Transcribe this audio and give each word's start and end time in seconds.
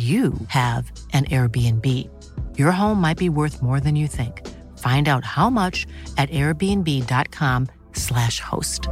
you 0.00 0.32
have 0.48 0.90
an 1.12 1.26
Airbnb. 1.26 1.86
Your 2.58 2.70
home 2.70 3.00
might 3.00 3.18
be 3.18 3.28
worth 3.28 3.60
more 3.60 3.80
than 3.80 3.96
you 3.96 4.06
think. 4.06 4.46
Find 4.78 5.08
out 5.08 5.24
how 5.24 5.50
much 5.50 5.88
at 6.16 6.30
airbnb.com/slash 6.30 8.40
host. 8.40 8.86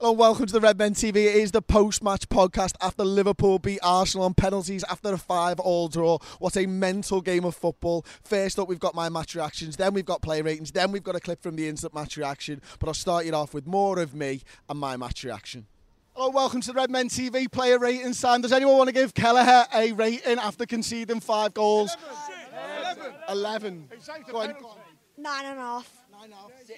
Hello, 0.00 0.12
welcome 0.12 0.46
to 0.46 0.52
the 0.52 0.60
Redmen 0.60 0.94
TV. 0.94 1.16
It 1.16 1.36
is 1.36 1.50
the 1.52 1.60
post-match 1.60 2.28
podcast 2.28 2.72
after 2.80 3.04
Liverpool 3.04 3.58
beat 3.58 3.80
Arsenal 3.82 4.24
on 4.24 4.32
penalties 4.34 4.84
after 4.90 5.12
a 5.12 5.18
five-all 5.18 5.88
draw. 5.88 6.18
What 6.38 6.56
a 6.56 6.66
mental 6.66 7.20
game 7.20 7.44
of 7.44 7.54
football. 7.54 8.06
First 8.24 8.58
up, 8.58 8.68
we've 8.68 8.80
got 8.80 8.94
my 8.94 9.10
match 9.10 9.34
reactions. 9.34 9.76
Then 9.76 9.94
we've 9.94 10.04
got 10.04 10.22
play 10.22 10.42
ratings. 10.42 10.72
Then 10.72 10.90
we've 10.90 11.04
got 11.04 11.14
a 11.14 11.20
clip 11.20 11.42
from 11.42 11.56
the 11.56 11.68
instant 11.68 11.94
match 11.94 12.16
reaction. 12.16 12.62
But 12.78 12.88
I'll 12.88 12.94
start 12.94 13.26
you 13.26 13.34
off 13.34 13.54
with 13.54 13.66
more 13.66 14.00
of 14.00 14.14
me 14.14 14.42
and 14.68 14.78
my 14.78 14.96
match 14.96 15.24
reaction. 15.24 15.66
Hello, 16.14 16.28
welcome 16.28 16.60
to 16.60 16.68
the 16.68 16.74
Redmen 16.74 17.08
TV 17.08 17.50
player 17.50 17.78
rating. 17.78 18.12
Sam, 18.12 18.42
does 18.42 18.52
anyone 18.52 18.76
want 18.76 18.88
to 18.88 18.92
give 18.92 19.14
Kelleher 19.14 19.64
a 19.74 19.92
rating 19.92 20.38
after 20.38 20.66
conceding 20.66 21.20
five 21.20 21.54
goals? 21.54 21.96
11. 23.30 23.88
11. 23.88 23.88
Go 24.30 24.40
on. 24.40 24.54
Nine 25.16 25.44
and 25.46 25.58
a 25.58 25.62
half. 25.62 25.90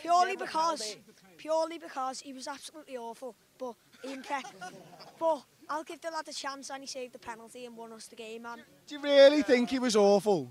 Purely 0.00 0.36
because, 0.36 0.96
purely 1.36 1.78
because 1.78 2.20
he 2.20 2.32
was 2.32 2.46
absolutely 2.46 2.96
awful. 2.96 3.34
But 3.58 3.74
he 4.04 4.12
impressed. 4.12 4.54
but 5.18 5.42
I'll 5.68 5.82
give 5.82 6.00
the 6.00 6.12
lad 6.12 6.28
a 6.28 6.32
chance, 6.32 6.70
and 6.70 6.82
he 6.82 6.86
saved 6.86 7.14
the 7.14 7.18
penalty 7.18 7.66
and 7.66 7.76
won 7.76 7.92
us 7.92 8.06
the 8.06 8.16
game, 8.16 8.42
man. 8.42 8.58
Do 8.86 8.94
you 8.94 9.02
really 9.02 9.42
think 9.42 9.68
he 9.68 9.80
was 9.80 9.96
awful? 9.96 10.48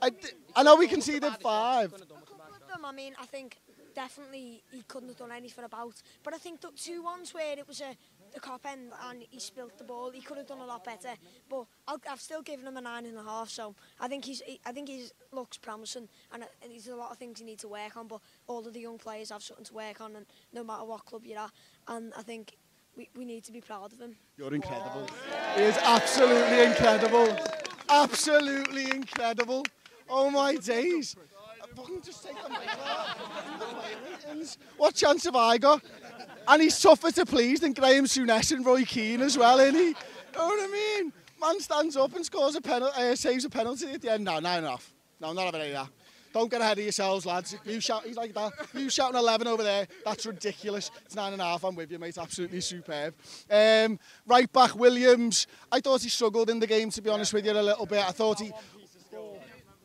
I, 0.00 0.08
d- 0.08 0.16
I 0.56 0.62
know 0.62 0.76
we 0.76 0.88
conceded 0.88 1.32
five. 1.42 1.90
Them, 1.90 2.84
I 2.84 2.92
mean, 2.92 3.12
I 3.20 3.26
think 3.26 3.58
definitely 3.94 4.62
he 4.70 4.82
couldn't 4.88 5.08
have 5.10 5.18
done 5.18 5.32
anything 5.32 5.64
about. 5.64 5.94
But 6.22 6.34
I 6.34 6.38
think 6.38 6.60
the 6.60 6.70
two 6.76 7.02
ones 7.02 7.34
where 7.34 7.58
it 7.58 7.68
was 7.68 7.80
a 7.80 7.96
the 8.32 8.40
cop 8.40 8.66
end 8.66 8.92
and 9.08 9.24
he 9.30 9.38
spilled 9.38 9.72
the 9.78 9.84
ball. 9.84 10.10
He 10.10 10.20
could 10.20 10.38
have 10.38 10.46
done 10.46 10.60
a 10.60 10.66
lot 10.66 10.84
better, 10.84 11.10
but 11.48 11.66
I'll, 11.86 12.00
I've 12.10 12.20
still 12.20 12.42
given 12.42 12.66
him 12.66 12.76
a 12.76 12.80
nine 12.80 13.06
and 13.06 13.18
a 13.18 13.22
half. 13.22 13.48
So 13.48 13.74
I 14.00 14.08
think 14.08 14.24
he's 14.24 14.40
he, 14.42 14.60
I 14.64 14.72
think 14.72 14.88
he 14.88 15.06
looks 15.32 15.58
promising, 15.58 16.08
and, 16.32 16.44
and 16.62 16.72
there's 16.72 16.88
a 16.88 16.96
lot 16.96 17.10
of 17.10 17.18
things 17.18 17.38
he 17.38 17.44
needs 17.44 17.62
to 17.62 17.68
work 17.68 17.96
on. 17.96 18.08
But 18.08 18.20
all 18.46 18.66
of 18.66 18.72
the 18.72 18.80
young 18.80 18.98
players 18.98 19.30
have 19.30 19.42
something 19.42 19.64
to 19.66 19.74
work 19.74 20.00
on, 20.00 20.16
and 20.16 20.26
no 20.52 20.64
matter 20.64 20.84
what 20.84 21.04
club 21.04 21.22
you're 21.24 21.38
at, 21.38 21.50
and 21.88 22.12
I 22.16 22.22
think 22.22 22.56
we, 22.96 23.08
we 23.16 23.24
need 23.24 23.44
to 23.44 23.52
be 23.52 23.60
proud 23.60 23.92
of 23.92 24.00
him. 24.00 24.16
You're 24.36 24.54
incredible. 24.54 25.06
He 25.56 25.62
is 25.62 25.78
absolutely 25.78 26.62
incredible. 26.62 27.36
Absolutely 27.88 28.90
incredible. 28.90 29.64
Oh 30.08 30.30
my 30.30 30.56
days. 30.56 31.16
Fucking 31.76 32.02
just 32.02 32.24
take 32.24 32.42
the 32.42 32.48
mic 32.48 32.68
off. 32.78 34.58
What 34.76 34.94
chance 34.94 35.24
have 35.24 35.36
I 35.36 35.58
got? 35.58 35.82
And 36.48 36.62
he's 36.62 36.80
tougher 36.80 37.10
to 37.12 37.24
please 37.26 37.60
than 37.60 37.72
Graham 37.72 38.04
Souness 38.04 38.52
and 38.52 38.64
Roy 38.64 38.84
Keane 38.84 39.20
as 39.22 39.38
well, 39.38 39.58
isn't 39.60 39.74
he? 39.74 39.88
You 39.88 39.94
know 40.36 40.46
what 40.46 40.68
I 40.68 40.72
mean? 40.72 41.12
Man 41.40 41.60
stands 41.60 41.96
up 41.96 42.14
and 42.14 42.24
scores 42.24 42.54
a 42.56 42.60
penalty, 42.60 42.94
uh, 42.96 43.14
saves 43.14 43.44
a 43.44 43.50
penalty 43.50 43.92
at 43.92 44.00
the 44.00 44.12
end. 44.12 44.24
No, 44.24 44.38
nine 44.38 44.58
and 44.58 44.66
a 44.66 44.70
half. 44.70 44.92
No, 45.20 45.30
I'm 45.30 45.36
not 45.36 45.46
having 45.46 45.60
any 45.60 45.70
of 45.72 45.86
that. 45.86 45.92
Don't 46.32 46.50
get 46.50 46.60
ahead 46.62 46.78
of 46.78 46.84
yourselves, 46.84 47.26
lads. 47.26 47.54
You 47.64 47.78
shout, 47.80 48.04
he's 48.04 48.16
like 48.16 48.32
that. 48.34 48.52
You 48.74 48.88
shouting 48.88 49.18
11 49.18 49.46
over 49.46 49.62
there. 49.62 49.86
That's 50.04 50.24
ridiculous. 50.24 50.90
It's 51.04 51.14
nine 51.14 51.34
and 51.34 51.42
a 51.42 51.44
half. 51.44 51.62
I'm 51.64 51.74
with 51.74 51.92
you, 51.92 51.98
mate. 51.98 52.16
Absolutely 52.16 52.60
superb. 52.60 53.14
Um, 53.50 53.98
right 54.26 54.50
back, 54.50 54.74
Williams. 54.74 55.46
I 55.70 55.80
thought 55.80 56.02
he 56.02 56.08
struggled 56.08 56.48
in 56.48 56.58
the 56.58 56.66
game, 56.66 56.90
to 56.90 57.02
be 57.02 57.10
honest 57.10 57.34
with 57.34 57.44
you, 57.44 57.52
a 57.52 57.60
little 57.60 57.86
bit. 57.86 57.98
I 58.06 58.12
thought 58.12 58.40
he. 58.40 58.52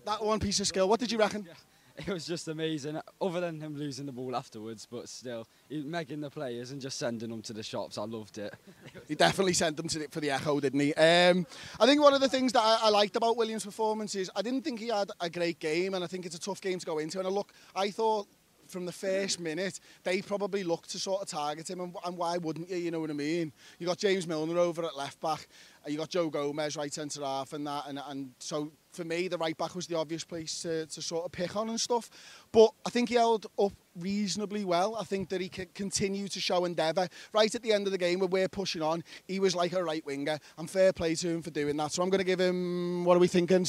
That 0.05 0.23
one 0.23 0.39
piece 0.39 0.61
of 0.61 0.67
skill. 0.67 0.87
What 0.87 1.01
did 1.01 1.11
you 1.11 1.17
reckon? 1.17 1.49
It 2.07 2.13
was 2.13 2.27
just 2.27 2.47
amazing, 2.47 2.99
other 3.19 3.39
than 3.41 3.59
him 3.59 3.75
losing 3.75 4.05
the 4.05 4.11
ball 4.11 4.35
afterwards, 4.35 4.87
but 4.89 5.09
still, 5.09 5.47
megging 5.71 6.21
the 6.21 6.29
players 6.29 6.69
and 6.69 6.79
just 6.79 6.99
sending 6.99 7.29
them 7.29 7.41
to 7.43 7.53
the 7.53 7.63
shops. 7.63 7.97
I 7.97 8.03
loved 8.03 8.37
it. 8.37 8.53
He 9.07 9.15
definitely 9.15 9.53
sent 9.53 9.77
them 9.77 9.87
to 9.87 9.99
the, 9.99 10.07
for 10.09 10.19
the 10.19 10.31
echo, 10.31 10.59
didn't 10.59 10.81
he? 10.81 10.93
Um, 10.93 11.47
I 11.79 11.85
think 11.85 12.01
one 12.01 12.13
of 12.13 12.19
the 12.19 12.27
things 12.27 12.51
that 12.51 12.59
I, 12.59 12.79
I 12.83 12.89
liked 12.89 13.15
about 13.15 13.37
Williams' 13.37 13.63
performance 13.63 14.15
is 14.15 14.29
I 14.35 14.41
didn't 14.41 14.63
think 14.63 14.79
he 14.79 14.89
had 14.89 15.09
a 15.21 15.29
great 15.29 15.59
game, 15.59 15.93
and 15.93 16.03
I 16.03 16.07
think 16.07 16.25
it's 16.25 16.35
a 16.35 16.39
tough 16.39 16.59
game 16.59 16.77
to 16.77 16.85
go 16.85 16.97
into. 16.97 17.17
And 17.17 17.27
I 17.27 17.31
look, 17.31 17.53
I 17.73 17.89
thought 17.89 18.27
from 18.67 18.85
the 18.85 18.91
first 18.91 19.39
minute 19.39 19.79
they 20.03 20.21
probably 20.21 20.63
looked 20.63 20.89
to 20.91 20.99
sort 20.99 21.21
of 21.21 21.27
target 21.29 21.69
him, 21.69 21.79
and, 21.79 21.95
and 22.05 22.17
why 22.17 22.37
wouldn't 22.37 22.69
you? 22.69 22.77
You 22.77 22.91
know 22.91 22.99
what 22.99 23.09
I 23.09 23.13
mean? 23.13 23.51
You 23.79 23.87
got 23.87 23.97
James 23.97 24.27
Milner 24.27 24.57
over 24.57 24.83
at 24.85 24.97
left 24.97 25.19
back, 25.21 25.47
you 25.87 25.97
got 25.97 26.09
Joe 26.09 26.29
Gomez 26.29 26.75
right 26.75 26.93
centre 26.93 27.23
half, 27.23 27.53
and 27.53 27.65
that, 27.67 27.85
and, 27.87 28.01
and 28.07 28.31
so 28.39 28.71
for 28.91 29.03
me 29.03 29.27
the 29.27 29.37
right 29.37 29.57
back 29.57 29.75
was 29.75 29.87
the 29.87 29.95
obvious 29.95 30.23
place 30.23 30.61
to, 30.63 30.85
to 30.87 31.01
sort 31.01 31.25
of 31.25 31.31
pick 31.31 31.55
on 31.55 31.69
and 31.69 31.79
stuff. 31.79 32.09
But 32.51 32.71
I 32.85 32.89
think 32.89 33.09
he 33.09 33.15
held 33.15 33.45
up 33.59 33.73
reasonably 33.99 34.65
well. 34.65 34.95
I 34.95 35.03
think 35.03 35.29
that 35.29 35.39
he 35.39 35.49
could 35.49 35.73
continue 35.73 36.27
to 36.27 36.39
show 36.39 36.65
endeavour. 36.65 37.07
Right 37.33 37.53
at 37.53 37.61
the 37.61 37.73
end 37.73 37.87
of 37.87 37.91
the 37.91 37.97
game, 37.97 38.19
when 38.19 38.29
we're 38.29 38.49
pushing 38.49 38.81
on, 38.81 39.03
he 39.27 39.39
was 39.39 39.55
like 39.55 39.73
a 39.73 39.83
right 39.83 40.05
winger, 40.05 40.39
and 40.57 40.69
fair 40.69 40.93
play 40.93 41.15
to 41.15 41.29
him 41.29 41.41
for 41.41 41.51
doing 41.51 41.77
that. 41.77 41.91
So 41.91 42.03
I'm 42.03 42.09
going 42.09 42.19
to 42.19 42.25
give 42.25 42.39
him. 42.39 43.05
What 43.05 43.17
are 43.17 43.19
we 43.19 43.27
thinking? 43.27 43.65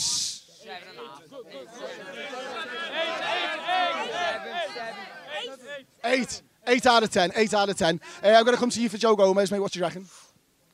Eight. 6.05 6.43
Eight 6.67 6.87
out 6.87 7.03
of 7.03 7.11
ten. 7.11 7.33
Eight 7.35 7.55
out 7.55 7.69
of 7.71 7.79
ten. 7.79 8.01
Uh, 8.23 8.29
I'm 8.29 8.45
going 8.45 8.55
to 8.55 8.61
come 8.61 8.71
to 8.71 8.81
you 8.81 8.89
for 8.89 8.99
Joe 8.99 9.17
Gomez, 9.17 9.51
mate. 9.51 9.61
What 9.61 9.73
do 9.73 9.79
you 9.79 9.85
reckon? 9.85 10.07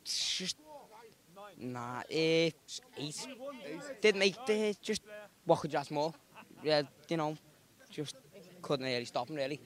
Just, 0.05 0.57
nah, 1.73 2.01
uh, 2.01 2.03
eight. 2.11 2.55
Didn't 4.01 4.19
make 4.19 4.37
the, 4.47 4.77
just, 4.83 5.03
you 5.47 5.79
ask 5.79 5.91
more? 5.91 6.13
Yeah, 6.63 6.83
you 7.09 7.17
know, 7.17 7.37
just 7.91 8.17
couldn't 8.63 8.87
really 8.87 9.05
stop 9.05 9.29
him, 9.29 9.37
really. 9.37 9.61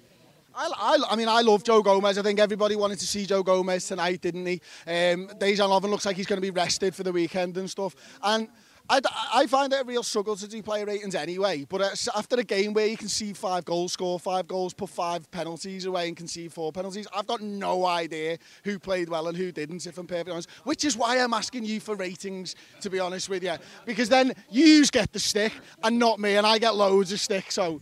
I, 0.54 0.70
I, 0.76 1.12
I 1.12 1.16
mean, 1.16 1.28
I 1.28 1.40
love 1.42 1.62
Joe 1.62 1.82
Gomez. 1.82 2.18
I 2.18 2.22
think 2.22 2.40
everybody 2.40 2.74
wanted 2.74 2.98
to 2.98 3.06
see 3.06 3.26
Joe 3.26 3.42
Gomez 3.42 3.86
tonight, 3.86 4.20
didn't 4.20 4.46
he? 4.46 4.60
Um, 4.86 5.28
Dejan 5.38 5.68
Lovren 5.68 5.90
looks 5.90 6.04
like 6.04 6.16
he's 6.16 6.26
going 6.26 6.38
to 6.38 6.42
be 6.42 6.50
rested 6.50 6.94
for 6.94 7.04
the 7.04 7.12
weekend 7.12 7.56
and 7.56 7.70
stuff. 7.70 7.94
And 8.22 8.48
I, 8.90 9.00
I 9.34 9.46
find 9.46 9.72
it 9.72 9.82
a 9.82 9.84
real 9.84 10.02
struggle 10.02 10.34
to 10.36 10.48
do 10.48 10.62
player 10.62 10.86
ratings 10.86 11.14
anyway. 11.14 11.66
But 11.68 11.82
uh, 11.82 11.90
after 12.16 12.36
a 12.36 12.44
game 12.44 12.72
where 12.72 12.86
you 12.86 12.96
can 12.96 13.08
see 13.08 13.34
five 13.34 13.64
goals, 13.64 13.92
score 13.92 14.18
five 14.18 14.48
goals, 14.48 14.72
put 14.72 14.88
five 14.88 15.30
penalties 15.30 15.84
away 15.84 16.08
and 16.08 16.16
concede 16.16 16.52
four 16.52 16.72
penalties, 16.72 17.06
I've 17.14 17.26
got 17.26 17.42
no 17.42 17.84
idea 17.84 18.38
who 18.64 18.78
played 18.78 19.10
well 19.10 19.28
and 19.28 19.36
who 19.36 19.52
didn't, 19.52 19.86
if 19.86 19.98
I'm 19.98 20.06
perfectly 20.06 20.32
honest. 20.32 20.48
Which 20.64 20.84
is 20.84 20.96
why 20.96 21.18
I'm 21.18 21.34
asking 21.34 21.64
you 21.64 21.80
for 21.80 21.96
ratings, 21.96 22.56
to 22.80 22.88
be 22.88 22.98
honest 22.98 23.28
with 23.28 23.42
you. 23.42 23.56
Because 23.84 24.08
then 24.08 24.32
you 24.50 24.84
get 24.86 25.12
the 25.12 25.20
stick 25.20 25.52
and 25.82 25.98
not 25.98 26.18
me, 26.18 26.36
and 26.36 26.46
I 26.46 26.58
get 26.58 26.74
loads 26.74 27.12
of 27.12 27.20
stick. 27.20 27.52
So, 27.52 27.80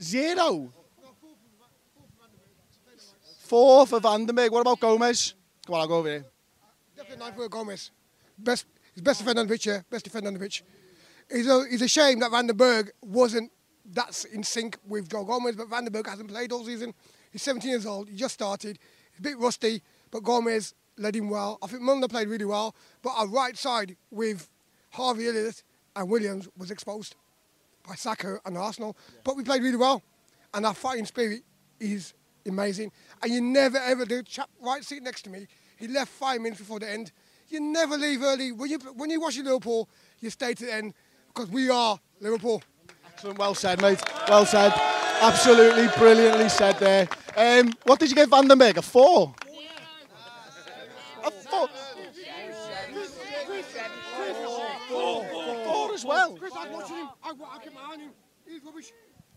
zero. 0.00 0.72
Four 3.40 3.86
for 3.86 3.98
Van 3.98 4.26
den 4.26 4.36
Berg. 4.36 4.52
What 4.52 4.60
about 4.60 4.78
Gomez? 4.78 5.34
Come 5.66 5.74
on, 5.74 5.80
I'll 5.80 5.88
go 5.88 5.96
over 5.96 6.08
here. 6.08 6.24
Definitely 6.96 7.24
nine 7.24 7.34
for 7.34 7.48
Gomez. 7.48 7.90
Best, 8.38 8.66
his 8.98 9.02
best 9.02 9.20
defender 9.20 9.40
on 9.40 9.46
the 9.46 9.54
pitch, 9.54 9.66
yeah. 9.66 9.82
Best 9.90 10.04
defender 10.04 10.26
on 10.26 10.34
the 10.34 10.40
pitch. 10.40 10.64
It's 11.30 11.48
a, 11.48 11.64
it's 11.70 11.82
a 11.82 11.88
shame 11.88 12.18
that 12.18 12.32
Van 12.32 12.48
den 12.48 12.56
Berg 12.56 12.90
wasn't 13.00 13.52
that 13.92 14.24
in 14.32 14.42
sync 14.42 14.76
with 14.88 15.08
Joe 15.08 15.24
Gomez, 15.24 15.54
but 15.54 15.68
Van 15.68 15.84
den 15.84 15.92
Berg 15.92 16.08
hasn't 16.08 16.28
played 16.28 16.50
all 16.50 16.64
season. 16.64 16.92
He's 17.30 17.42
17 17.42 17.70
years 17.70 17.86
old. 17.86 18.08
He 18.08 18.16
just 18.16 18.34
started. 18.34 18.76
He's 19.12 19.20
a 19.20 19.22
bit 19.22 19.38
rusty, 19.38 19.82
but 20.10 20.24
Gomez 20.24 20.74
led 20.96 21.14
him 21.14 21.30
well. 21.30 21.58
I 21.62 21.68
think 21.68 21.82
Milner 21.82 22.08
played 22.08 22.26
really 22.26 22.44
well, 22.44 22.74
but 23.02 23.10
our 23.10 23.28
right 23.28 23.56
side 23.56 23.96
with 24.10 24.48
Harvey 24.90 25.28
Elliott 25.28 25.62
and 25.94 26.10
Williams 26.10 26.48
was 26.56 26.72
exposed 26.72 27.14
by 27.86 27.94
Saka 27.94 28.40
and 28.44 28.58
Arsenal. 28.58 28.96
But 29.22 29.36
we 29.36 29.44
played 29.44 29.62
really 29.62 29.76
well, 29.76 30.02
and 30.54 30.66
our 30.66 30.74
fighting 30.74 31.04
spirit 31.04 31.42
is 31.78 32.14
amazing. 32.46 32.90
And 33.22 33.32
you 33.32 33.40
never 33.42 33.78
ever 33.78 34.04
do. 34.04 34.24
Chap 34.24 34.50
right 34.60 34.82
seat 34.82 35.04
next 35.04 35.22
to 35.22 35.30
me, 35.30 35.46
he 35.76 35.86
left 35.86 36.10
five 36.10 36.40
minutes 36.40 36.60
before 36.60 36.80
the 36.80 36.90
end. 36.90 37.12
You 37.50 37.60
never 37.60 37.96
leave 37.96 38.22
early. 38.22 38.52
When 38.52 38.70
you 38.70 38.78
when 38.96 39.10
you 39.10 39.20
watch 39.20 39.38
Liverpool, 39.38 39.88
you 40.20 40.30
stay 40.30 40.54
to 40.54 40.64
the 40.64 40.74
end 40.74 40.94
because 41.28 41.48
we 41.50 41.70
are 41.70 41.98
Liverpool. 42.20 42.62
Excellent. 43.12 43.38
Well 43.38 43.54
said, 43.54 43.80
mate. 43.80 44.02
Well 44.28 44.44
said. 44.44 44.72
Absolutely 45.20 45.88
brilliantly 45.98 46.48
said 46.48 46.78
there. 46.78 47.08
Um, 47.36 47.72
what 47.84 47.98
did 47.98 48.10
you 48.10 48.14
give 48.14 48.30
Van 48.30 48.46
den 48.46 48.58
Berg? 48.58 48.78
A 48.78 48.82
four? 48.82 49.34
A 51.24 51.30
four? 51.30 51.68
Four, 54.88 55.24
four 55.64 55.94
as 55.94 56.04
well. 56.04 56.32
Chris, 56.36 56.52
I 56.56 56.68
was 56.68 56.82
watching 56.82 56.96
him. 56.96 57.08
I, 57.22 57.30
I 57.30 57.58
kept 57.58 57.74
my 57.74 57.96
him. 57.96 58.10
He's 58.46 58.62
rubbish. 58.62 58.92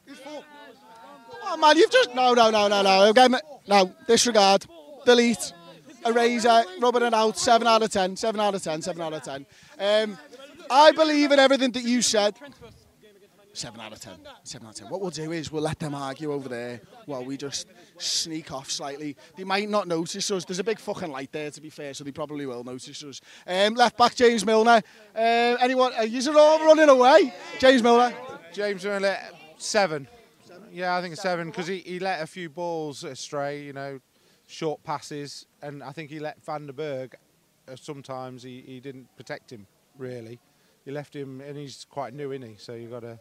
He's 0.08 0.20
four. 0.20 0.44
Oh 1.44 1.58
man, 1.58 1.78
you've 1.78 1.92
just 1.92 2.14
no, 2.14 2.34
no, 2.34 2.50
no, 2.50 2.68
no, 2.68 2.82
no. 2.82 3.06
Okay, 3.10 3.28
no, 3.68 3.92
disregard, 4.08 4.66
delete, 5.06 5.54
erase 6.06 6.46
it, 6.46 6.68
rubbing 6.80 7.04
it 7.04 7.14
out. 7.14 7.38
Seven 7.38 7.68
out 7.68 7.84
of 7.84 7.92
ten. 7.92 8.16
Seven 8.16 8.40
out 8.40 8.56
of 8.56 8.64
ten. 8.64 8.82
Seven 8.82 9.02
out 9.02 9.14
of 9.14 9.24
ten. 9.24 9.46
Um, 9.80 10.18
I 10.70 10.92
believe 10.92 11.32
in 11.32 11.40
everything 11.40 11.72
that 11.72 11.84
you 11.84 12.02
said. 12.02 12.36
Seven 13.54 13.82
out 13.82 13.92
of 13.92 14.00
ten. 14.00 14.16
Seven 14.44 14.68
out 14.68 14.74
of 14.74 14.80
ten. 14.80 14.90
What 14.90 15.02
we'll 15.02 15.10
do 15.10 15.32
is 15.34 15.52
we'll 15.52 15.64
let 15.64 15.80
them 15.80 15.94
argue 15.94 16.32
over 16.32 16.48
there 16.48 16.80
while 17.06 17.26
we 17.26 17.36
just 17.36 17.68
sneak 17.98 18.52
off 18.54 18.72
slightly. 18.72 19.18
They 19.36 19.44
might 19.44 19.70
not 19.70 19.88
notice 19.88 20.32
us. 20.32 20.46
There's 20.46 20.60
a 20.60 20.64
big 20.64 20.80
fucking 20.80 21.12
light 21.12 21.34
there, 21.34 21.52
to 21.52 21.62
be 21.62 21.70
fair, 21.70 21.94
so 21.94 22.06
they 22.06 22.12
probably 22.12 22.46
will 22.46 22.64
notice 22.64 23.04
us. 23.04 23.20
Um, 23.46 23.74
left 23.74 23.98
back 23.98 24.16
James 24.16 24.46
Milner. 24.46 24.82
Uh, 25.14 25.58
anyone? 25.60 25.92
Uh, 26.00 26.04
you're 26.04 26.38
all 26.38 26.66
running 26.66 26.88
away. 26.88 27.34
James 27.60 27.84
Milner. 27.84 28.14
James 28.54 28.86
Milner, 28.86 29.18
seven. 29.58 30.08
Yeah, 30.72 30.96
I 30.96 31.02
think 31.02 31.18
seven 31.18 31.50
because 31.50 31.68
he, 31.68 31.80
he 31.80 32.00
let 32.00 32.22
a 32.22 32.28
few 32.28 32.50
balls 32.50 33.04
astray, 33.04 33.64
you 33.64 33.74
know, 33.74 34.00
short 34.52 34.84
passes, 34.84 35.46
and 35.62 35.82
I 35.82 35.92
think 35.92 36.10
he 36.10 36.20
let 36.20 36.44
Van 36.46 36.68
den 36.68 36.76
Berg. 36.76 37.16
Uh, 37.68 37.76
sometimes 37.76 38.44
he, 38.44 38.62
he 38.66 38.80
didn't 38.80 39.08
protect 39.16 39.52
him 39.52 39.66
really. 39.98 40.40
He 40.84 40.92
left 40.92 41.16
him, 41.16 41.42
and 41.42 41.58
he's 41.58 41.86
quite 41.90 42.14
new, 42.14 42.32
isn't 42.32 42.48
he? 42.48 42.56
So 42.58 42.74
you 42.74 42.88
got 42.88 43.02
to. 43.02 43.20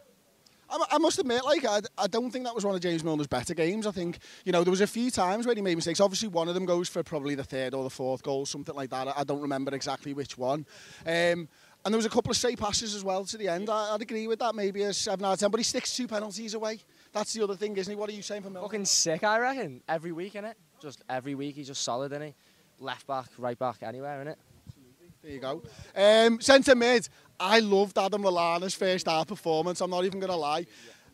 I, 0.69 0.77
I 0.91 0.97
must 0.97 1.19
admit, 1.19 1.43
like, 1.45 1.65
I, 1.65 1.81
I 1.97 2.07
don't 2.07 2.31
think 2.31 2.45
that 2.45 2.55
was 2.55 2.65
one 2.65 2.73
of 2.75 2.81
James 2.81 3.03
Milner's 3.03 3.27
better 3.27 3.53
games. 3.53 3.85
I 3.85 3.91
think, 3.91 4.19
you 4.45 4.51
know, 4.51 4.63
there 4.63 4.71
was 4.71 4.81
a 4.81 4.87
few 4.87 5.11
times 5.11 5.45
where 5.45 5.55
he 5.55 5.61
made 5.61 5.75
mistakes. 5.75 5.99
Obviously, 5.99 6.29
one 6.29 6.47
of 6.47 6.55
them 6.55 6.65
goes 6.65 6.89
for 6.89 7.03
probably 7.03 7.35
the 7.35 7.43
third 7.43 7.73
or 7.73 7.83
the 7.83 7.89
fourth 7.89 8.23
goal, 8.23 8.45
something 8.45 8.75
like 8.75 8.89
that. 8.89 9.07
I, 9.07 9.13
I 9.17 9.23
don't 9.23 9.41
remember 9.41 9.73
exactly 9.75 10.13
which 10.13 10.37
one. 10.37 10.65
Um, 11.05 11.47
and 11.83 11.91
there 11.93 11.97
was 11.97 12.05
a 12.05 12.09
couple 12.09 12.31
of 12.31 12.37
straight 12.37 12.59
passes 12.59 12.95
as 12.95 13.03
well 13.03 13.25
to 13.25 13.37
the 13.37 13.47
end. 13.47 13.69
I, 13.69 13.93
I'd 13.93 14.01
agree 14.01 14.27
with 14.27 14.39
that, 14.39 14.55
maybe 14.55 14.83
a 14.83 14.93
7 14.93 15.23
out 15.25 15.33
of 15.33 15.39
10. 15.39 15.51
But 15.51 15.59
he 15.59 15.63
sticks 15.63 15.95
two 15.95 16.07
penalties 16.07 16.53
away. 16.53 16.79
That's 17.11 17.33
the 17.33 17.43
other 17.43 17.55
thing, 17.55 17.75
isn't 17.77 17.91
he? 17.91 17.95
What 17.95 18.09
are 18.09 18.13
you 18.13 18.21
saying 18.21 18.43
for 18.43 18.49
Milner? 18.49 18.67
Fucking 18.67 18.85
sick, 18.85 19.23
I 19.23 19.39
reckon. 19.39 19.81
Every 19.87 20.11
week, 20.11 20.33
innit? 20.33 20.53
Just 20.81 21.03
every 21.09 21.35
week, 21.35 21.55
he's 21.55 21.67
just 21.67 21.83
solid, 21.83 22.11
isn't 22.11 22.23
he? 22.23 22.33
Left 22.79 23.05
back, 23.05 23.27
right 23.37 23.57
back, 23.57 23.83
anywhere, 23.83 24.25
innit? 24.25 24.35
There 25.21 25.31
you 25.31 25.39
go. 25.39 25.61
Um, 25.95 26.41
centre 26.41 26.73
mid, 26.73 27.07
I 27.39 27.59
loved 27.59 27.99
Adam 27.99 28.23
Lallana's 28.23 28.73
first 28.73 29.05
half 29.05 29.27
performance. 29.27 29.79
I'm 29.81 29.91
not 29.91 30.05
even 30.05 30.19
going 30.19 30.31
to 30.31 30.37
lie. 30.37 30.65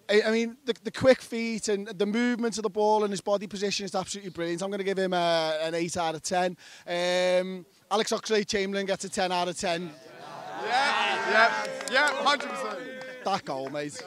I, 0.10 0.22
I 0.28 0.32
mean, 0.32 0.56
the, 0.64 0.74
the 0.86 0.92
quick 0.92 1.22
feet 1.22 1.68
and 1.68 1.88
the 1.88 2.06
movement 2.06 2.58
of 2.58 2.64
the 2.64 2.70
ball 2.70 3.04
and 3.04 3.12
his 3.12 3.20
body 3.20 3.48
position 3.48 3.84
is 3.86 3.94
absolutely 3.94 4.32
brilliant. 4.32 4.62
I'm 4.62 4.70
going 4.70 4.80
to 4.80 4.86
give 4.86 4.98
him 4.98 5.12
a, 5.12 5.60
an 5.62 5.76
8 5.76 5.98
out 5.98 6.16
of 6.16 6.22
10. 6.22 6.56
Um, 6.88 7.66
Alex 7.92 8.14
Oxlade-Chamberlain 8.14 8.86
gets 8.86 9.04
a 9.04 9.10
10 9.10 9.34
out 9.34 9.50
of 9.50 9.58
10. 9.58 9.92
Yeah, 10.64 11.30
yeah, 11.30 11.68
yeah, 11.92 12.10
100%. 12.24 13.24
That 13.26 13.44
goal, 13.44 13.70
mate. 13.70 14.02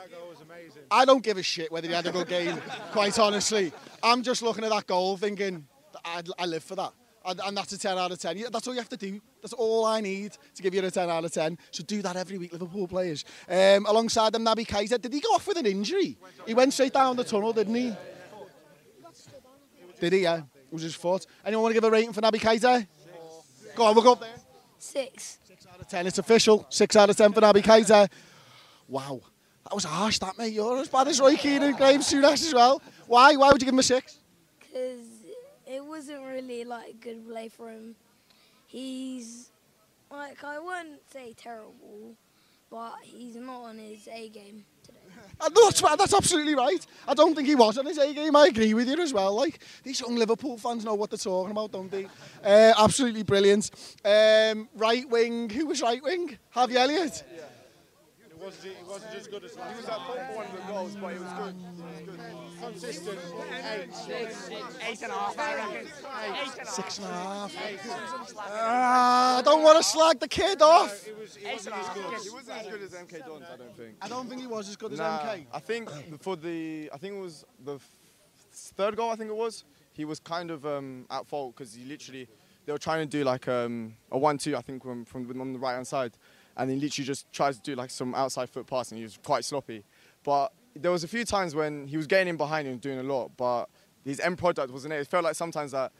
I 0.90 1.04
don't 1.04 1.22
give 1.22 1.36
a 1.36 1.42
shit 1.42 1.70
whether 1.70 1.86
he 1.86 1.94
had 1.94 2.06
a 2.06 2.12
good 2.12 2.28
game, 2.28 2.56
quite 2.92 3.18
honestly. 3.18 3.72
I'm 4.02 4.22
just 4.22 4.42
looking 4.42 4.64
at 4.64 4.70
that 4.70 4.86
goal 4.86 5.16
thinking, 5.16 5.66
I, 6.04 6.22
I 6.38 6.46
live 6.46 6.64
for 6.64 6.74
that. 6.76 6.92
And, 7.24 7.40
and 7.44 7.56
that's 7.56 7.72
a 7.72 7.78
10 7.78 7.98
out 7.98 8.10
of 8.10 8.18
10. 8.18 8.44
That's 8.50 8.66
all 8.66 8.72
you 8.72 8.80
have 8.80 8.88
to 8.88 8.96
do. 8.96 9.20
That's 9.42 9.52
all 9.52 9.84
I 9.84 10.00
need 10.00 10.36
to 10.54 10.62
give 10.62 10.74
you 10.74 10.82
a 10.82 10.90
10 10.90 11.10
out 11.10 11.24
of 11.24 11.32
10. 11.32 11.58
So 11.70 11.84
do 11.84 12.00
that 12.02 12.16
every 12.16 12.38
week, 12.38 12.52
Liverpool 12.52 12.88
players. 12.88 13.24
Um, 13.48 13.84
alongside 13.86 14.32
them, 14.32 14.44
Naby 14.44 14.66
Keita. 14.66 15.00
Did 15.00 15.12
he 15.12 15.20
go 15.20 15.28
off 15.30 15.46
with 15.46 15.58
an 15.58 15.66
injury? 15.66 16.16
He 16.46 16.54
went 16.54 16.72
straight 16.72 16.94
down 16.94 17.16
the 17.16 17.24
tunnel, 17.24 17.52
didn't 17.52 17.74
he? 17.74 17.94
Did 20.00 20.14
he, 20.14 20.20
yeah? 20.20 20.38
It 20.38 20.72
was 20.72 20.82
his 20.82 20.94
foot. 20.94 21.26
Anyone 21.44 21.64
want 21.64 21.74
to 21.74 21.80
give 21.80 21.84
a 21.84 21.90
rating 21.90 22.14
for 22.14 22.22
Naby 22.22 22.40
Keita? 22.40 22.86
Go 23.76 23.84
on, 23.84 23.94
we'll 23.94 24.04
go 24.04 24.12
up 24.12 24.20
there. 24.20 24.30
Six. 24.78 25.38
Six 25.46 25.66
out 25.66 25.78
of 25.78 25.88
10. 25.88 26.06
It's 26.06 26.18
official. 26.18 26.66
Six 26.70 26.96
out 26.96 27.10
of 27.10 27.16
10 27.16 27.34
for 27.34 27.42
Naby 27.42 27.62
Keita. 27.62 28.08
Wow. 28.88 29.20
That 29.70 29.76
was 29.76 29.84
harsh, 29.84 30.18
that, 30.18 30.36
mate. 30.36 30.52
You're 30.52 30.78
as 30.78 30.88
bad 30.88 31.06
as 31.06 31.20
Roy 31.20 31.36
Keane 31.36 31.62
and 31.62 31.76
Graham 31.76 32.00
Souness 32.00 32.44
as 32.44 32.52
well. 32.52 32.82
Why? 33.06 33.36
Why 33.36 33.52
would 33.52 33.62
you 33.62 33.66
give 33.66 33.72
him 33.72 33.78
a 33.78 33.84
six? 33.84 34.18
Because 34.58 35.06
it 35.64 35.84
wasn't 35.84 36.24
really 36.24 36.64
like 36.64 36.88
a 36.90 36.94
good 36.94 37.28
play 37.28 37.48
for 37.48 37.70
him. 37.70 37.94
He's 38.66 39.50
like 40.10 40.42
I 40.42 40.58
wouldn't 40.58 41.08
say 41.12 41.34
terrible, 41.36 42.16
but 42.68 42.94
he's 43.04 43.36
not 43.36 43.62
on 43.62 43.78
his 43.78 44.08
A 44.08 44.28
game 44.28 44.64
today. 44.82 44.98
No, 45.40 45.48
That's, 45.66 45.80
that's 45.80 46.14
absolutely 46.14 46.56
right. 46.56 46.84
I 47.06 47.14
don't 47.14 47.36
think 47.36 47.46
he 47.46 47.54
was 47.54 47.78
on 47.78 47.86
his 47.86 47.98
A 47.98 48.12
game. 48.12 48.34
I 48.34 48.46
agree 48.46 48.74
with 48.74 48.88
you 48.88 49.00
as 49.00 49.12
well. 49.12 49.36
Like 49.36 49.60
these 49.84 50.00
young 50.00 50.16
Liverpool 50.16 50.58
fans 50.58 50.84
know 50.84 50.94
what 50.94 51.10
they're 51.10 51.16
talking 51.16 51.52
about, 51.52 51.70
don't 51.70 51.92
they? 51.92 52.06
Uh, 52.42 52.72
absolutely 52.76 53.22
brilliant. 53.22 53.70
Um, 54.04 54.68
right 54.74 55.08
wing. 55.08 55.48
Who 55.48 55.66
was 55.66 55.80
right 55.80 56.02
wing? 56.02 56.38
Harvey 56.50 56.76
Elliott. 56.76 57.22
It 57.32 57.44
wasn't, 58.42 58.66
it 58.66 58.86
wasn't 58.88 59.12
just 59.12 59.30
good 59.30 59.44
as 59.44 59.56
last 59.56 59.70
He 59.70 59.76
was 59.76 59.84
at 59.86 59.96
fault 59.96 60.18
for 60.28 60.36
one 60.36 60.46
of 60.46 60.52
the 60.52 60.72
goals, 60.72 60.96
but 61.00 61.12
it 61.12 61.20
was 61.20 61.32
good. 61.32 61.54
It 61.60 62.06
was 62.06 62.18
good. 62.18 62.20
Consistent. 62.60 63.18
Eight. 63.72 63.90
Eight 64.88 65.02
and 65.02 65.12
a 65.12 65.14
half, 65.14 65.38
I 65.38 65.56
reckon. 65.56 66.66
Six 66.66 66.98
and 66.98 67.06
a 67.06 67.10
half. 67.10 67.54
Ah, 68.38 69.38
I 69.38 69.42
don't 69.42 69.62
want 69.62 69.78
to 69.78 69.84
slag 69.84 70.20
the 70.20 70.28
kid 70.28 70.62
off. 70.62 71.06
It, 71.06 71.18
was, 71.18 71.36
it 71.36 71.52
wasn't 71.52 71.76
as 71.76 71.88
good. 71.90 72.04
He 72.22 72.30
wasn't 72.30 72.58
as 72.58 72.66
good 72.66 72.82
as 72.82 72.90
MK 72.92 73.26
Dons, 73.26 73.44
I 73.52 73.56
don't 73.56 73.76
think. 73.76 73.94
I 74.02 74.08
don't 74.08 74.28
think 74.28 74.40
he 74.40 74.46
was 74.46 74.68
as 74.68 74.76
good 74.76 74.92
as 74.92 74.98
Nah, 74.98 75.20
MK. 75.20 75.46
I 75.52 75.58
think 75.58 75.90
for 76.22 76.36
the, 76.36 76.90
I 76.92 76.98
think 76.98 77.14
it 77.14 77.20
was 77.20 77.44
the 77.64 77.78
third 78.52 78.96
goal. 78.96 79.10
I 79.10 79.16
think 79.16 79.30
it 79.30 79.36
was. 79.36 79.64
He 79.92 80.04
was 80.04 80.20
kind 80.20 80.50
of 80.50 80.64
um, 80.64 81.06
at 81.10 81.26
fault 81.26 81.54
because 81.56 81.74
he 81.74 81.84
literally, 81.84 82.28
they 82.64 82.72
were 82.72 82.78
trying 82.78 83.06
to 83.06 83.18
do 83.18 83.24
like 83.24 83.48
um, 83.48 83.94
a 84.10 84.18
one-two. 84.18 84.56
I 84.56 84.60
think 84.60 84.82
from, 84.82 85.04
from 85.04 85.40
on 85.40 85.52
the 85.52 85.58
right 85.58 85.74
hand 85.74 85.86
side, 85.86 86.12
and 86.60 86.70
he 86.70 86.76
literally 86.76 87.06
just 87.06 87.32
tries 87.32 87.56
to 87.56 87.62
do 87.62 87.74
like 87.74 87.88
some 87.88 88.14
outside 88.14 88.50
foot 88.50 88.66
passing. 88.66 88.98
he 88.98 89.02
was 89.02 89.18
quite 89.24 89.46
sloppy. 89.46 89.82
But 90.22 90.52
there 90.76 90.90
was 90.90 91.04
a 91.04 91.08
few 91.08 91.24
times 91.24 91.54
when 91.54 91.86
he 91.86 91.96
was 91.96 92.06
getting 92.06 92.28
in 92.28 92.36
behind 92.36 92.68
him, 92.68 92.76
doing 92.76 92.98
a 92.98 93.02
lot, 93.02 93.30
but 93.38 93.64
his 94.04 94.20
end 94.20 94.36
product 94.36 94.70
wasn't 94.70 94.92
it. 94.92 95.00
It 95.00 95.06
felt 95.06 95.24
like 95.24 95.34
sometimes 95.34 95.72
that 95.72 95.90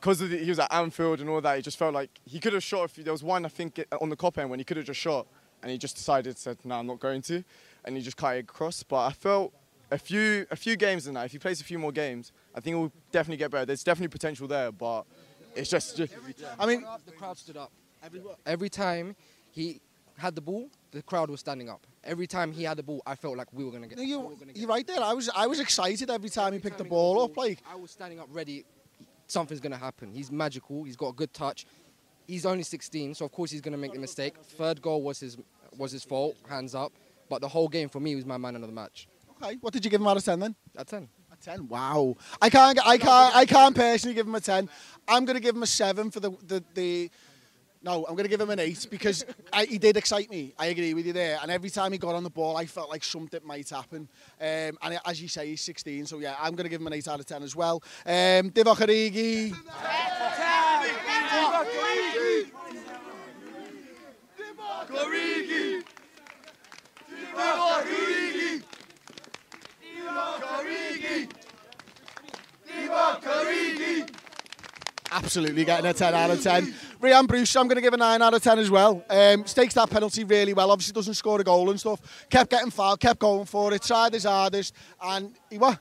because 0.00 0.20
he 0.20 0.48
was 0.48 0.58
at 0.58 0.72
Anfield 0.72 1.20
and 1.20 1.28
all 1.28 1.40
that, 1.42 1.56
he 1.56 1.62
just 1.62 1.78
felt 1.78 1.92
like 1.92 2.10
he 2.24 2.40
could 2.40 2.54
have 2.54 2.62
shot. 2.62 2.84
If 2.84 3.04
there 3.04 3.12
was 3.12 3.22
one, 3.22 3.44
I 3.44 3.48
think, 3.48 3.84
on 4.00 4.08
the 4.08 4.16
Kop 4.16 4.38
end 4.38 4.48
when 4.48 4.58
he 4.58 4.64
could 4.64 4.78
have 4.78 4.86
just 4.86 5.00
shot, 5.00 5.26
and 5.62 5.70
he 5.70 5.76
just 5.76 5.96
decided, 5.96 6.38
said, 6.38 6.56
"No, 6.64 6.76
I'm 6.76 6.86
not 6.86 6.98
going 6.98 7.20
to," 7.22 7.44
and 7.84 7.94
he 7.94 8.02
just 8.02 8.16
cut 8.16 8.36
it 8.36 8.40
across. 8.40 8.82
But 8.82 9.04
I 9.04 9.12
felt 9.12 9.52
a 9.90 9.98
few, 9.98 10.46
a 10.50 10.56
few 10.56 10.76
games 10.76 11.06
in 11.06 11.14
that. 11.14 11.26
If 11.26 11.32
he 11.32 11.38
plays 11.38 11.60
a 11.60 11.64
few 11.64 11.78
more 11.78 11.92
games, 11.92 12.32
I 12.54 12.60
think 12.60 12.74
it 12.74 12.78
will 12.78 12.92
definitely 13.12 13.36
get 13.36 13.50
better. 13.50 13.66
There's 13.66 13.84
definitely 13.84 14.08
potential 14.08 14.48
there, 14.48 14.72
but 14.72 15.04
it's 15.54 15.68
just, 15.70 15.96
just 15.96 16.14
I 16.58 16.64
mean, 16.64 16.86
the 17.04 17.12
crowd 17.12 17.36
stood 17.36 17.58
up. 17.58 17.70
Every, 18.02 18.20
every 18.44 18.68
time 18.68 19.16
he 19.54 19.80
had 20.16 20.34
the 20.34 20.40
ball, 20.40 20.68
the 20.90 21.02
crowd 21.02 21.30
was 21.30 21.40
standing 21.40 21.68
up. 21.68 21.86
Every 22.02 22.26
time 22.26 22.52
he 22.52 22.64
had 22.64 22.76
the 22.76 22.82
ball, 22.82 23.02
I 23.06 23.14
felt 23.14 23.36
like 23.36 23.48
we 23.52 23.64
were 23.64 23.70
gonna 23.70 23.86
get. 23.86 23.98
no, 23.98 24.04
we 24.04 24.10
you, 24.10 24.20
were 24.20 24.34
gonna 24.34 24.52
get 24.52 24.56
you're 24.56 24.68
right 24.68 24.86
there. 24.86 25.00
I 25.00 25.12
was, 25.12 25.30
I 25.34 25.46
was 25.46 25.60
excited 25.60 26.10
every 26.10 26.28
time 26.28 26.52
he 26.52 26.58
picked 26.58 26.78
the 26.78 26.84
ball 26.84 27.22
up. 27.22 27.36
Like, 27.36 27.60
I 27.70 27.76
was 27.76 27.90
standing 27.90 28.20
up 28.20 28.28
ready. 28.30 28.64
Something's 29.26 29.60
gonna 29.60 29.78
happen. 29.78 30.10
He's 30.12 30.30
magical. 30.30 30.84
He's 30.84 30.96
got 30.96 31.08
a 31.08 31.12
good 31.12 31.32
touch. 31.32 31.66
He's 32.26 32.46
only 32.46 32.62
16, 32.62 33.14
so 33.14 33.24
of 33.24 33.32
course 33.32 33.50
he's 33.50 33.60
gonna 33.60 33.76
make 33.76 33.92
the 33.92 33.98
mistake. 33.98 34.34
Third 34.42 34.82
goal 34.82 35.02
was 35.02 35.20
his 35.20 35.36
was 35.76 35.92
his 35.92 36.04
fault. 36.04 36.36
Hands 36.48 36.74
up. 36.74 36.92
But 37.28 37.40
the 37.40 37.48
whole 37.48 37.68
game 37.68 37.88
for 37.88 38.00
me 38.00 38.14
was 38.14 38.26
my 38.26 38.36
man 38.36 38.54
of 38.56 38.62
the 38.62 38.68
match. 38.68 39.08
okay, 39.42 39.56
what 39.60 39.72
did 39.72 39.84
you 39.84 39.90
give 39.90 40.00
him 40.00 40.06
out 40.06 40.16
of 40.16 40.24
ten 40.24 40.40
then? 40.40 40.54
At 40.76 40.88
10. 40.88 41.08
A 41.32 41.36
ten. 41.36 41.68
Wow. 41.68 42.16
I 42.40 42.50
can't. 42.50 42.78
I 42.86 42.98
can't. 42.98 43.34
I 43.34 43.46
can't 43.46 43.74
personally 43.74 44.14
give 44.14 44.26
him 44.26 44.34
a 44.34 44.40
ten. 44.40 44.68
I'm 45.08 45.24
going 45.24 45.36
to 45.36 45.42
give 45.42 45.56
him 45.56 45.62
a 45.62 45.66
seven 45.66 46.10
for 46.10 46.20
the 46.20 46.30
the. 46.46 46.62
the 46.74 47.10
no, 47.84 48.06
I'm 48.06 48.14
going 48.14 48.24
to 48.24 48.30
give 48.30 48.40
him 48.40 48.48
an 48.50 48.58
eight 48.58 48.86
because 48.90 49.24
I, 49.52 49.66
he 49.66 49.76
did 49.76 49.96
excite 49.98 50.30
me. 50.30 50.54
I 50.58 50.66
agree 50.66 50.94
with 50.94 51.06
you 51.06 51.12
there. 51.12 51.38
And 51.42 51.50
every 51.50 51.68
time 51.68 51.92
he 51.92 51.98
got 51.98 52.14
on 52.14 52.24
the 52.24 52.30
ball, 52.30 52.56
I 52.56 52.64
felt 52.64 52.88
like 52.88 53.04
something 53.04 53.40
might 53.44 53.68
happen. 53.68 54.08
Um, 54.40 54.78
and 54.82 54.98
as 55.04 55.20
you 55.20 55.28
say, 55.28 55.48
he's 55.48 55.60
16, 55.60 56.06
so 56.06 56.18
yeah, 56.18 56.34
I'm 56.40 56.54
going 56.54 56.64
to 56.64 56.70
give 56.70 56.80
him 56.80 56.86
an 56.86 56.94
eight 56.94 57.06
out 57.06 57.20
of 57.20 57.26
ten 57.26 57.42
as 57.42 57.54
well. 57.54 57.82
Um, 58.06 58.50
Divock. 58.50 58.74
Absolutely 75.24 75.64
getting 75.64 75.86
a 75.86 75.94
10 75.94 76.14
out 76.14 76.30
of 76.30 76.42
10. 76.42 76.74
Rhian 77.00 77.26
Brewster, 77.26 77.58
I'm 77.58 77.66
going 77.66 77.76
to 77.76 77.80
give 77.80 77.94
a 77.94 77.96
9 77.96 78.20
out 78.20 78.34
of 78.34 78.42
10 78.42 78.58
as 78.58 78.70
well. 78.70 79.02
Um, 79.08 79.46
stakes 79.46 79.72
that 79.72 79.88
penalty 79.88 80.22
really 80.22 80.52
well. 80.52 80.70
Obviously 80.70 80.92
doesn't 80.92 81.14
score 81.14 81.40
a 81.40 81.44
goal 81.44 81.70
and 81.70 81.80
stuff. 81.80 82.26
Kept 82.28 82.50
getting 82.50 82.70
fouled, 82.70 83.00
kept 83.00 83.20
going 83.20 83.46
for 83.46 83.72
it, 83.72 83.82
tried 83.82 84.12
his 84.12 84.24
hardest. 84.24 84.74
And 85.02 85.34
he 85.48 85.56
what? 85.56 85.78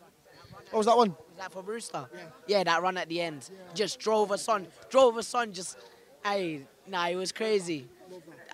What 0.71 0.77
was 0.77 0.85
that 0.85 0.95
one? 0.95 1.09
Was 1.09 1.17
that 1.39 1.51
for 1.51 1.61
Brewster? 1.61 2.07
Yeah. 2.47 2.63
that 2.63 2.81
run 2.81 2.95
at 2.95 3.09
the 3.09 3.19
end. 3.19 3.49
Just 3.73 3.99
drove 3.99 4.31
us 4.31 4.47
on. 4.47 4.65
Drove 4.89 5.17
us 5.17 5.33
on. 5.35 5.51
Just, 5.51 5.77
hey, 6.23 6.61
nah, 6.87 7.09
it 7.09 7.15
was 7.15 7.33
crazy. 7.33 7.85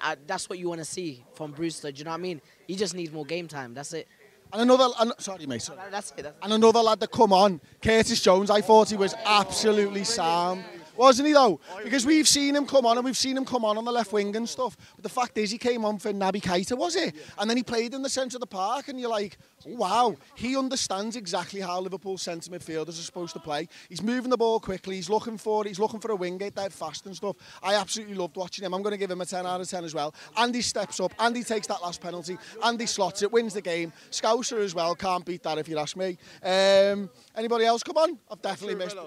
Uh, 0.03 0.15
that's 0.25 0.49
what 0.49 0.57
you 0.57 0.69
want 0.69 0.79
to 0.79 0.85
see 0.85 1.23
from 1.35 1.51
Brewster. 1.51 1.91
Do 1.91 1.99
you 1.99 2.05
know 2.05 2.11
what 2.11 2.17
I 2.17 2.21
mean? 2.21 2.41
He 2.67 2.75
just 2.75 2.95
needs 2.95 3.11
more 3.11 3.25
game 3.25 3.47
time. 3.47 3.75
That's 3.75 3.93
it. 3.93 4.07
And 4.51 4.63
another, 4.63 4.87
and, 4.99 5.13
sorry 5.19 5.45
mate, 5.45 5.61
sorry. 5.61 5.79
That's 5.91 6.11
it. 6.17 6.23
That's 6.23 6.35
And 6.41 6.53
another 6.53 6.79
lad 6.79 6.99
that 7.01 7.11
come 7.11 7.31
on, 7.31 7.61
Curtis 7.83 8.19
Jones, 8.21 8.49
I 8.49 8.61
thought 8.61 8.89
he 8.89 8.97
was 8.97 9.13
absolutely 9.25 10.03
sound. 10.03 10.63
Wasn't 10.99 11.25
he 11.25 11.33
though? 11.33 11.61
Because 11.81 12.05
we've 12.05 12.27
seen 12.27 12.53
him 12.53 12.65
come 12.65 12.85
on 12.85 12.97
and 12.97 13.05
we've 13.05 13.15
seen 13.15 13.37
him 13.37 13.45
come 13.45 13.63
on 13.63 13.77
on 13.77 13.85
the 13.85 13.91
left 13.91 14.11
wing 14.11 14.35
and 14.35 14.47
stuff. 14.49 14.75
But 14.97 15.03
the 15.03 15.09
fact 15.09 15.37
is, 15.37 15.49
he 15.49 15.57
came 15.57 15.85
on 15.85 15.97
for 15.97 16.11
Naby 16.11 16.41
Keita, 16.41 16.77
was 16.77 16.97
it? 16.97 17.15
And 17.37 17.49
then 17.49 17.55
he 17.55 17.63
played 17.63 17.93
in 17.93 18.01
the 18.01 18.09
centre 18.09 18.35
of 18.35 18.41
the 18.41 18.47
park, 18.47 18.89
and 18.89 18.99
you're 18.99 19.09
like, 19.09 19.37
wow, 19.65 20.17
he 20.35 20.57
understands 20.57 21.15
exactly 21.15 21.61
how 21.61 21.79
Liverpool 21.79 22.17
centre 22.17 22.51
midfielders 22.51 22.89
are 22.89 22.91
supposed 22.91 23.31
to 23.31 23.39
play. 23.39 23.69
He's 23.87 24.03
moving 24.03 24.29
the 24.29 24.35
ball 24.35 24.59
quickly. 24.59 24.97
He's 24.97 25.09
looking 25.09 25.37
for 25.37 25.65
it. 25.65 25.69
He's 25.69 25.79
looking 25.79 26.01
for 26.01 26.11
a 26.11 26.17
wing 26.17 26.37
get 26.37 26.55
dead 26.55 26.73
fast 26.73 27.05
and 27.05 27.15
stuff. 27.15 27.37
I 27.63 27.75
absolutely 27.75 28.15
loved 28.15 28.35
watching 28.35 28.65
him. 28.65 28.73
I'm 28.73 28.81
going 28.81 28.91
to 28.91 28.97
give 28.97 29.09
him 29.09 29.21
a 29.21 29.25
10 29.25 29.45
out 29.45 29.61
of 29.61 29.69
10 29.69 29.85
as 29.85 29.93
well. 29.93 30.13
Andy 30.35 30.61
steps 30.61 30.99
up. 30.99 31.13
Andy 31.17 31.43
takes 31.43 31.67
that 31.67 31.81
last 31.81 32.01
penalty. 32.01 32.37
Andy 32.61 32.85
slots 32.85 33.21
it, 33.21 33.31
wins 33.31 33.53
the 33.53 33.61
game. 33.61 33.93
Scouser 34.11 34.59
as 34.59 34.75
well. 34.75 34.95
Can't 34.95 35.23
beat 35.23 35.43
that 35.43 35.57
if 35.59 35.69
you 35.69 35.77
ask 35.79 35.95
me. 35.95 36.17
Um, 36.43 37.09
anybody 37.37 37.63
else? 37.63 37.83
Come 37.83 37.95
on. 37.95 38.19
I've 38.29 38.41
definitely 38.41 38.75
missed. 38.75 38.97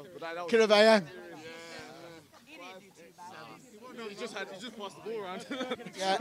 Chirivella. 0.48 1.04
He 4.08 4.11
just 4.22 4.38
had, 4.38 4.46
he 4.48 4.60
just 4.60 4.78
passed 4.78 4.96
the 5.02 5.10
ball 5.10 5.20
around. 5.20 5.46
Yeah. 5.98 6.18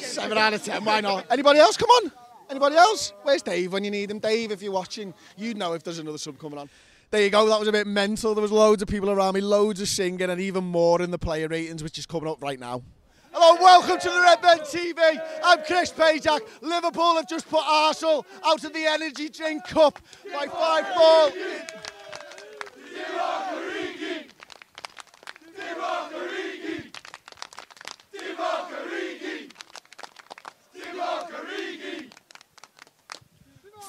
Seven 0.00 0.38
out 0.38 0.54
of 0.54 0.62
ten. 0.62 0.84
Why 0.84 1.00
not? 1.00 1.26
Anybody 1.30 1.58
else? 1.58 1.76
Come 1.76 1.88
on. 1.88 2.12
Anybody 2.50 2.76
else? 2.76 3.12
Where's 3.22 3.42
Dave 3.42 3.72
when 3.72 3.84
you 3.84 3.90
need 3.90 4.10
him? 4.10 4.18
Dave, 4.18 4.52
if 4.52 4.62
you're 4.62 4.72
watching, 4.72 5.14
you'd 5.36 5.56
know 5.56 5.72
if 5.72 5.82
there's 5.82 5.98
another 5.98 6.18
sub 6.18 6.38
coming 6.38 6.58
on. 6.58 6.68
There 7.10 7.22
you 7.22 7.30
go. 7.30 7.48
That 7.48 7.58
was 7.58 7.68
a 7.68 7.72
bit 7.72 7.86
mental. 7.86 8.34
There 8.34 8.42
was 8.42 8.52
loads 8.52 8.82
of 8.82 8.88
people 8.88 9.10
around 9.10 9.34
me, 9.34 9.40
loads 9.40 9.80
of 9.80 9.88
singing, 9.88 10.28
and 10.28 10.40
even 10.40 10.64
more 10.64 11.00
in 11.00 11.10
the 11.10 11.18
player 11.18 11.48
ratings, 11.48 11.82
which 11.82 11.98
is 11.98 12.06
coming 12.06 12.28
up 12.28 12.42
right 12.42 12.60
now. 12.60 12.82
Hello, 13.32 13.60
welcome 13.60 13.98
to 13.98 14.08
the 14.08 14.20
Redmen 14.20 14.58
TV. 14.58 15.20
I'm 15.42 15.64
Chris 15.64 15.90
Pajak. 15.90 16.40
Liverpool 16.60 17.16
have 17.16 17.28
just 17.28 17.48
put 17.48 17.64
Arsenal 17.66 18.26
out 18.44 18.62
of 18.62 18.72
the 18.74 18.84
Energy 18.84 19.30
Drink 19.30 19.64
Cup 19.64 19.98
by 20.32 20.46
five 20.46 20.94
ball. 20.94 21.30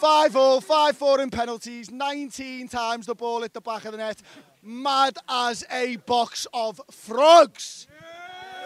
Five 0.04 0.36
all, 0.36 0.60
five 0.60 0.98
four 0.98 1.22
in 1.22 1.30
penalties, 1.30 1.90
19 1.90 2.68
times 2.68 3.06
the 3.06 3.16
ball 3.16 3.42
hit 3.42 3.54
the 3.54 3.62
back 3.62 3.86
of 3.86 3.94
the 3.94 3.98
net. 3.98 4.22
Mad 4.62 5.18
as 5.30 5.64
a 5.72 5.96
box 5.96 6.46
of 6.54 6.82
frogs. 6.92 7.88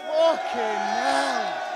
Fucking 0.08 0.58
hell. 0.58 1.67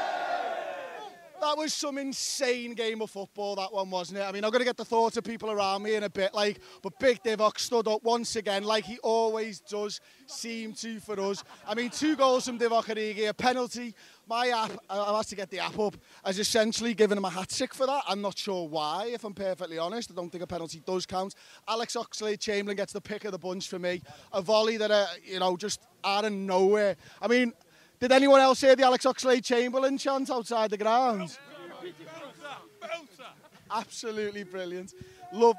That 1.42 1.58
was 1.58 1.74
some 1.74 1.98
insane 1.98 2.72
game 2.74 3.02
of 3.02 3.10
football, 3.10 3.56
that 3.56 3.72
one, 3.72 3.90
wasn't 3.90 4.20
it? 4.20 4.22
I 4.22 4.30
mean, 4.30 4.44
I'm 4.44 4.52
going 4.52 4.60
to 4.60 4.64
get 4.64 4.76
the 4.76 4.84
thoughts 4.84 5.16
of 5.16 5.24
people 5.24 5.50
around 5.50 5.82
me 5.82 5.96
in 5.96 6.04
a 6.04 6.08
bit, 6.08 6.32
like, 6.34 6.60
but 6.82 6.96
Big 7.00 7.20
Divock 7.20 7.58
stood 7.58 7.88
up 7.88 8.04
once 8.04 8.36
again, 8.36 8.62
like 8.62 8.84
he 8.84 8.98
always 8.98 9.58
does 9.58 10.00
seem 10.26 10.72
to 10.74 11.00
for 11.00 11.18
us. 11.20 11.42
I 11.66 11.74
mean, 11.74 11.90
two 11.90 12.14
goals 12.14 12.46
from 12.46 12.60
Divock 12.60 12.84
Origi, 12.84 13.28
a 13.28 13.34
penalty. 13.34 13.92
My 14.28 14.50
app, 14.50 14.70
I 14.88 15.16
have 15.16 15.26
to 15.26 15.34
get 15.34 15.50
the 15.50 15.58
app 15.58 15.76
up, 15.80 15.96
has 16.24 16.38
essentially 16.38 16.94
given 16.94 17.18
him 17.18 17.24
a 17.24 17.30
hat 17.30 17.48
trick 17.48 17.74
for 17.74 17.86
that. 17.88 18.04
I'm 18.06 18.22
not 18.22 18.38
sure 18.38 18.68
why, 18.68 19.10
if 19.12 19.24
I'm 19.24 19.34
perfectly 19.34 19.78
honest. 19.78 20.12
I 20.12 20.14
don't 20.14 20.30
think 20.30 20.44
a 20.44 20.46
penalty 20.46 20.80
does 20.86 21.06
count. 21.06 21.34
Alex 21.66 21.96
Oxlade-Chamberlain 21.96 22.76
gets 22.76 22.92
the 22.92 23.00
pick 23.00 23.24
of 23.24 23.32
the 23.32 23.38
bunch 23.38 23.68
for 23.68 23.80
me. 23.80 24.00
A 24.32 24.40
volley 24.40 24.76
that, 24.76 24.92
uh, 24.92 25.06
you 25.24 25.40
know, 25.40 25.56
just 25.56 25.80
out 26.04 26.24
of 26.24 26.30
nowhere. 26.30 26.94
I 27.20 27.26
mean, 27.26 27.52
did 28.02 28.10
anyone 28.10 28.40
else 28.40 28.60
hear 28.60 28.74
the 28.74 28.82
Alex 28.82 29.04
Oxlade-Chamberlain 29.06 29.96
chant 29.96 30.28
outside 30.28 30.70
the 30.70 30.76
grounds? 30.76 31.38
Absolutely 33.70 34.42
brilliant. 34.42 34.92
Love. 35.32 35.54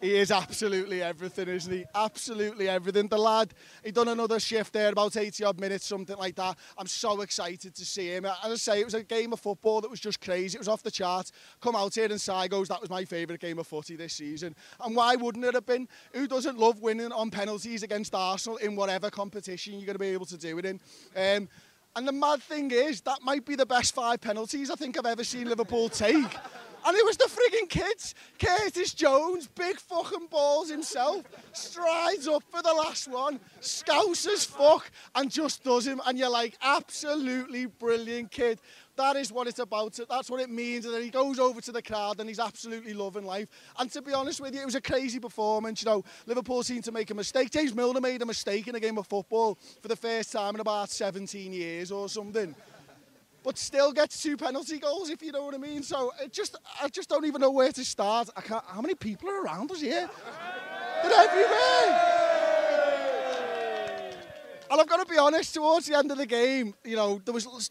He 0.00 0.14
is 0.14 0.30
absolutely 0.30 1.02
everything, 1.02 1.48
isn't 1.48 1.72
he? 1.72 1.84
Absolutely 1.94 2.68
everything. 2.68 3.08
The 3.08 3.18
lad, 3.18 3.52
he 3.84 3.90
done 3.90 4.08
another 4.08 4.38
shift 4.38 4.72
there, 4.72 4.90
about 4.90 5.16
80 5.16 5.42
odd 5.44 5.58
minutes, 5.58 5.86
something 5.86 6.16
like 6.16 6.36
that. 6.36 6.56
I'm 6.76 6.86
so 6.86 7.20
excited 7.20 7.74
to 7.74 7.84
see 7.84 8.08
him. 8.08 8.24
As 8.24 8.36
I 8.44 8.54
say, 8.54 8.80
it 8.80 8.84
was 8.84 8.94
a 8.94 9.02
game 9.02 9.32
of 9.32 9.40
football 9.40 9.80
that 9.80 9.90
was 9.90 9.98
just 9.98 10.20
crazy. 10.20 10.56
It 10.56 10.60
was 10.60 10.68
off 10.68 10.84
the 10.84 10.90
charts. 10.90 11.32
Come 11.60 11.74
out 11.74 11.94
here 11.94 12.04
and 12.04 12.14
Sygos, 12.14 12.68
that 12.68 12.80
was 12.80 12.90
my 12.90 13.04
favourite 13.04 13.40
game 13.40 13.58
of 13.58 13.66
footy 13.66 13.96
this 13.96 14.12
season. 14.12 14.54
And 14.80 14.94
why 14.94 15.16
wouldn't 15.16 15.44
it 15.44 15.54
have 15.54 15.66
been? 15.66 15.88
Who 16.12 16.28
doesn't 16.28 16.58
love 16.58 16.80
winning 16.80 17.10
on 17.10 17.30
penalties 17.30 17.82
against 17.82 18.14
Arsenal 18.14 18.58
in 18.58 18.76
whatever 18.76 19.10
competition 19.10 19.74
you're 19.74 19.86
going 19.86 19.94
to 19.94 19.98
be 19.98 20.08
able 20.08 20.26
to 20.26 20.38
do 20.38 20.58
it 20.58 20.64
in? 20.64 20.80
Um, 21.16 21.48
and 21.96 22.06
the 22.06 22.12
mad 22.12 22.40
thing 22.40 22.70
is, 22.70 23.00
that 23.00 23.22
might 23.22 23.44
be 23.44 23.56
the 23.56 23.66
best 23.66 23.94
five 23.94 24.20
penalties 24.20 24.70
I 24.70 24.76
think 24.76 24.96
I've 24.96 25.06
ever 25.06 25.24
seen 25.24 25.48
Liverpool 25.48 25.88
take. 25.88 26.36
And 26.86 26.96
it 26.96 27.04
was 27.04 27.16
the 27.16 27.28
frigging 27.28 27.68
kids. 27.68 28.14
Curtis 28.38 28.94
Jones, 28.94 29.48
big 29.48 29.78
fucking 29.78 30.28
balls 30.30 30.70
himself, 30.70 31.24
strides 31.52 32.28
up 32.28 32.42
for 32.50 32.62
the 32.62 32.72
last 32.72 33.08
one, 33.08 33.40
scouse 33.60 34.26
as 34.26 34.44
fuck, 34.44 34.90
and 35.14 35.30
just 35.30 35.64
does 35.64 35.86
him. 35.86 36.00
And 36.06 36.18
you're 36.18 36.30
like, 36.30 36.56
absolutely 36.62 37.66
brilliant 37.66 38.30
kid. 38.30 38.60
That 38.96 39.14
is 39.14 39.30
what 39.30 39.46
it's 39.46 39.60
about. 39.60 39.98
That's 40.08 40.28
what 40.28 40.40
it 40.40 40.50
means. 40.50 40.84
And 40.84 40.92
then 40.92 41.02
he 41.02 41.10
goes 41.10 41.38
over 41.38 41.60
to 41.60 41.70
the 41.70 41.82
crowd 41.82 42.18
and 42.18 42.28
he's 42.28 42.40
absolutely 42.40 42.94
loving 42.94 43.24
life. 43.24 43.48
And 43.78 43.90
to 43.92 44.02
be 44.02 44.12
honest 44.12 44.40
with 44.40 44.54
you, 44.54 44.62
it 44.62 44.66
was 44.66 44.74
a 44.74 44.80
crazy 44.80 45.20
performance. 45.20 45.82
You 45.82 45.90
know, 45.90 46.04
Liverpool 46.26 46.64
seemed 46.64 46.82
to 46.84 46.92
make 46.92 47.10
a 47.10 47.14
mistake. 47.14 47.50
James 47.50 47.74
Milner 47.74 48.00
made 48.00 48.22
a 48.22 48.26
mistake 48.26 48.66
in 48.66 48.74
a 48.74 48.80
game 48.80 48.98
of 48.98 49.06
football 49.06 49.56
for 49.80 49.86
the 49.86 49.94
first 49.94 50.32
time 50.32 50.56
in 50.56 50.60
about 50.60 50.90
17 50.90 51.52
years 51.52 51.92
or 51.92 52.08
something 52.08 52.56
but 53.42 53.56
still 53.58 53.92
gets 53.92 54.22
two 54.22 54.36
penalty 54.36 54.78
goals, 54.78 55.10
if 55.10 55.22
you 55.22 55.32
know 55.32 55.44
what 55.44 55.54
I 55.54 55.58
mean. 55.58 55.82
So 55.82 56.12
it 56.22 56.32
just, 56.32 56.56
I 56.82 56.88
just 56.88 57.08
don't 57.08 57.24
even 57.24 57.40
know 57.40 57.50
where 57.50 57.72
to 57.72 57.84
start. 57.84 58.28
I 58.36 58.40
can't, 58.40 58.64
how 58.66 58.80
many 58.80 58.94
people 58.94 59.28
are 59.30 59.42
around 59.42 59.70
us 59.70 59.80
here? 59.80 60.08
They're 61.02 61.28
everywhere. 61.28 62.14
And 64.70 64.80
I've 64.80 64.88
got 64.88 65.06
to 65.06 65.10
be 65.10 65.18
honest, 65.18 65.54
towards 65.54 65.86
the 65.86 65.96
end 65.96 66.10
of 66.10 66.18
the 66.18 66.26
game, 66.26 66.74
you 66.84 66.96
know, 66.96 67.22
there 67.24 67.32
was 67.32 67.70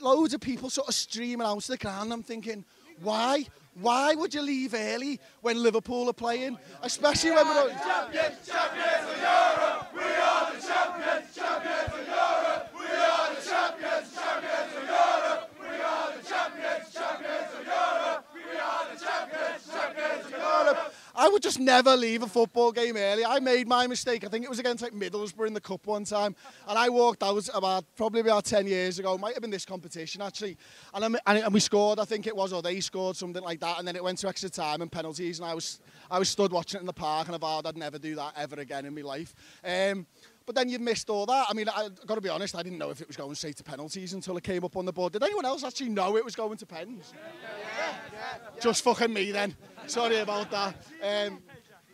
loads 0.00 0.32
of 0.32 0.40
people 0.40 0.70
sort 0.70 0.88
of 0.88 0.94
streaming 0.94 1.46
out 1.46 1.60
to 1.60 1.72
the 1.72 1.76
ground. 1.76 2.10
I'm 2.12 2.22
thinking, 2.22 2.64
why? 3.02 3.44
Why 3.80 4.14
would 4.14 4.34
you 4.34 4.42
leave 4.42 4.74
early 4.74 5.18
when 5.40 5.62
Liverpool 5.62 6.08
are 6.08 6.12
playing? 6.12 6.58
Especially 6.82 7.30
when 7.30 7.46
we're... 7.46 7.68
Champions, 7.70 8.46
champions 8.46 9.08
of 9.08 9.16
Europe! 9.16 9.92
We 9.94 10.02
are 10.02 10.52
the 10.52 10.60
champions, 10.60 11.34
champions 11.34 11.92
of 11.92 12.06
Europe! 12.06 12.68
We 12.76 12.84
are 12.84 13.34
the 13.34 13.40
champions, 13.40 14.12
champions 14.12 14.72
of 14.76 14.84
Europe! 14.88 15.50
We 15.58 15.66
are 15.80 16.12
the 16.12 16.22
champions, 16.28 16.92
champions 16.92 17.52
of 17.56 17.64
Europe! 17.64 18.24
We 18.34 18.40
are 18.60 18.84
the 18.92 19.00
champions, 19.00 19.60
champions 19.72 20.24
of 20.26 20.32
Europe! 20.32 20.94
I 21.22 21.28
would 21.28 21.40
just 21.40 21.60
never 21.60 21.96
leave 21.96 22.24
a 22.24 22.26
football 22.26 22.72
game 22.72 22.96
early. 22.96 23.24
I 23.24 23.38
made 23.38 23.68
my 23.68 23.86
mistake. 23.86 24.24
I 24.24 24.28
think 24.28 24.44
it 24.44 24.50
was 24.50 24.58
against 24.58 24.82
like 24.82 24.92
Middlesbrough 24.92 25.46
in 25.46 25.54
the 25.54 25.60
cup 25.60 25.86
one 25.86 26.02
time, 26.02 26.34
and 26.66 26.76
I 26.76 26.88
walked 26.88 27.22
out 27.22 27.48
about 27.54 27.84
probably 27.94 28.22
about 28.22 28.44
ten 28.44 28.66
years 28.66 28.98
ago. 28.98 29.16
Might 29.16 29.34
have 29.34 29.40
been 29.40 29.52
this 29.52 29.64
competition 29.64 30.20
actually, 30.20 30.56
and, 30.92 31.16
I, 31.24 31.36
and, 31.36 31.54
we 31.54 31.60
scored. 31.60 32.00
I 32.00 32.06
think 32.06 32.26
it 32.26 32.34
was, 32.34 32.52
or 32.52 32.60
they 32.60 32.80
scored 32.80 33.14
something 33.16 33.40
like 33.44 33.60
that, 33.60 33.78
and 33.78 33.86
then 33.86 33.94
it 33.94 34.02
went 34.02 34.18
to 34.18 34.28
extra 34.28 34.50
time 34.50 34.82
and 34.82 34.90
penalties, 34.90 35.38
and 35.38 35.48
I 35.48 35.54
was 35.54 35.78
I 36.10 36.18
was 36.18 36.28
stood 36.28 36.50
watching 36.50 36.78
it 36.78 36.80
in 36.80 36.86
the 36.86 36.92
park, 36.92 37.28
and 37.28 37.36
I 37.36 37.38
vowed 37.38 37.68
I'd 37.68 37.76
never 37.76 38.00
do 38.00 38.16
that 38.16 38.32
ever 38.36 38.56
again 38.56 38.84
in 38.84 38.92
my 38.92 39.02
life. 39.02 39.32
Um, 39.64 40.08
but 40.44 40.56
then 40.56 40.68
you've 40.68 40.80
missed 40.80 41.08
all 41.08 41.26
that. 41.26 41.46
I 41.48 41.54
mean, 41.54 41.68
I've 41.68 42.04
got 42.04 42.16
to 42.16 42.20
be 42.20 42.30
honest, 42.30 42.56
I 42.56 42.64
didn't 42.64 42.78
know 42.78 42.90
if 42.90 43.00
it 43.00 43.06
was 43.06 43.16
going 43.16 43.36
straight 43.36 43.56
to 43.58 43.62
penalties 43.62 44.12
until 44.12 44.36
it 44.36 44.42
came 44.42 44.64
up 44.64 44.76
on 44.76 44.86
the 44.86 44.92
board. 44.92 45.12
Did 45.12 45.22
anyone 45.22 45.44
else 45.44 45.62
actually 45.62 45.90
know 45.90 46.16
it 46.16 46.24
was 46.24 46.34
going 46.34 46.58
to 46.58 46.66
pens? 46.66 47.12
Yeah. 47.14 48.60
Just 48.60 48.82
fucking 48.82 49.12
me 49.12 49.30
then. 49.30 49.54
Sorry 49.86 50.18
about 50.18 50.50
that. 50.50 50.74
Um, 51.02 51.38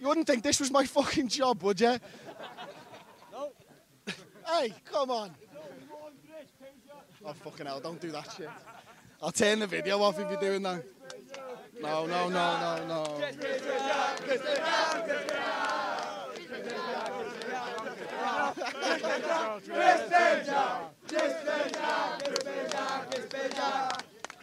you 0.00 0.06
wouldn't 0.06 0.26
think 0.26 0.42
this 0.42 0.60
was 0.60 0.70
my 0.70 0.84
fucking 0.84 1.28
job, 1.28 1.62
would 1.62 1.80
you? 1.80 1.98
No. 3.32 3.52
hey, 4.46 4.72
come 4.84 5.10
on. 5.10 5.30
Oh, 7.24 7.32
fucking 7.32 7.66
hell, 7.66 7.80
don't 7.80 8.00
do 8.00 8.10
that 8.12 8.32
shit. 8.36 8.48
I'll 9.20 9.32
turn 9.32 9.58
the 9.58 9.66
video 9.66 10.00
off 10.00 10.18
if 10.18 10.30
you're 10.30 10.40
doing 10.40 10.62
that. 10.62 10.84
No, 11.80 12.06
no, 12.06 12.28
no, 12.28 12.60
no, 12.60 12.86
no. 12.86 13.18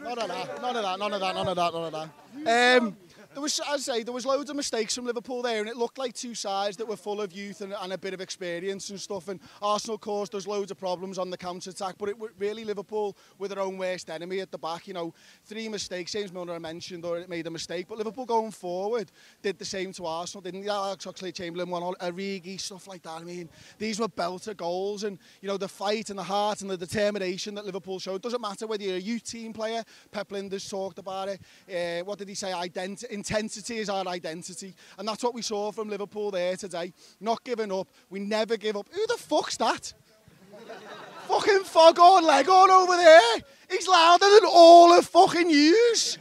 None 0.02 0.20
of 0.20 0.28
that, 0.28 0.62
none 0.62 0.75
of 0.75 0.84
that, 0.84 1.00
none 1.00 1.14
of 1.14 1.20
that, 1.22 1.36
none 1.36 1.48
of 1.48 1.56
that, 1.56 1.74
none 1.74 1.84
of 1.84 1.92
that. 2.46 2.78
Um, 2.82 2.98
there 3.36 3.42
was, 3.42 3.60
as 3.60 3.89
I 3.89 3.98
say, 3.98 4.04
there 4.04 4.13
was 4.13 4.25
loads 4.25 4.50
of 4.50 4.56
mistakes 4.56 4.96
from 4.96 5.06
Liverpool 5.06 5.42
there, 5.42 5.60
and 5.60 5.68
it 5.68 5.75
looked 5.75 5.98
like 5.98 6.13
two 6.13 6.34
sides 6.34 6.77
that 6.77 6.88
were 6.88 6.96
full 6.96 7.20
of 7.20 7.34
youth 7.34 7.60
and, 7.60 7.74
and 7.74 7.92
a 7.92 7.98
bit 7.98 8.13
of 8.13 8.22
experience 8.22 8.89
and 8.92 9.00
stuff. 9.00 9.27
And 9.27 9.42
Arsenal 9.62 9.98
caused 9.98 10.34
us 10.36 10.48
loads 10.48 10.72
of 10.72 10.80
problems 10.80 11.18
on 11.18 11.30
the 11.30 11.36
counter 11.38 11.72
attack, 11.72 11.96
but 12.00 12.08
it 12.08 12.18
wa- 12.18 12.30
really 12.39 12.63
Liverpool 12.63 13.18
were 13.38 13.50
their 13.50 13.60
own 13.60 13.77
worst 13.77 14.10
enemy 14.10 14.39
at 14.39 14.51
the 14.51 14.58
back. 14.58 14.88
You 14.88 14.94
know, 14.94 15.13
three 15.44 15.68
mistakes. 15.68 16.13
James 16.13 16.32
Milner 16.32 16.58
mentioned 16.62 17.04
or 17.04 17.18
it 17.18 17.27
made 17.27 17.46
a 17.46 17.51
mistake, 17.51 17.88
but 17.89 17.98
Liverpool 17.98 18.25
going 18.25 18.51
forward 18.51 19.12
did 19.42 19.60
the 19.60 19.65
same 19.65 19.92
to 19.94 20.06
Arsenal, 20.06 20.42
didn't 20.42 20.62
they? 20.62 20.70
Alex 20.70 21.06
Oxlade-Chamberlain 21.06 21.70
one, 21.70 21.84
Origi, 21.96 22.58
stuff 22.58 22.88
like 22.88 23.04
that. 23.04 23.20
I 23.20 23.24
mean, 23.25 23.50
these 23.77 24.00
were 24.00 24.08
belter 24.08 24.56
goals, 24.56 25.04
and 25.04 25.20
you 25.42 25.50
know 25.50 25.58
the 25.58 25.68
fight 25.68 26.10
and 26.10 26.18
the 26.18 26.24
heart 26.24 26.62
and 26.62 26.70
the 26.70 26.77
determination 26.77 27.54
that 27.56 27.65
Liverpool 27.65 28.00
showed. 28.00 28.22
Doesn't 28.22 28.39
matter 28.39 28.65
whether 28.65 28.84
you're 28.84 28.96
a 28.96 29.00
youth 29.00 29.25
team 29.25 29.51
player. 29.51 29.84
Pep 30.12 30.30
Lijnders 30.30 30.70
talked 30.70 31.00
about 31.00 31.27
it. 31.27 31.42
Uh, 31.70 32.06
what 32.06 32.18
did 32.18 32.30
he 32.30 32.36
say? 32.36 32.54
Ident- 32.54 33.04
intensity 33.29 33.77
is 33.77 33.89
our 33.89 34.08
identity, 34.08 34.75
and 35.00 35.08
that's 35.08 35.24
what 35.24 35.34
we 35.34 35.41
saw 35.41 35.72
from 35.72 35.89
Liverpool 35.89 36.29
there 36.29 36.55
today. 36.55 36.94
Not 37.20 37.44
giving 37.44 37.72
up. 37.72 37.88
We 38.10 38.20
never 38.20 38.55
give 38.58 38.77
up. 38.77 38.88
Who 38.91 39.08
the 39.08 39.17
fuck's 39.17 39.58
that? 39.58 39.94
fucking 41.27 41.63
fog 41.63 41.98
on 42.00 42.24
leg 42.24 42.48
on 42.48 42.70
over 42.70 42.96
there. 42.98 43.39
He's 43.70 43.88
louder 43.88 44.29
than 44.29 44.46
all 44.48 44.96
of 44.98 45.08
fucking 45.08 45.50
yous. 45.50 46.20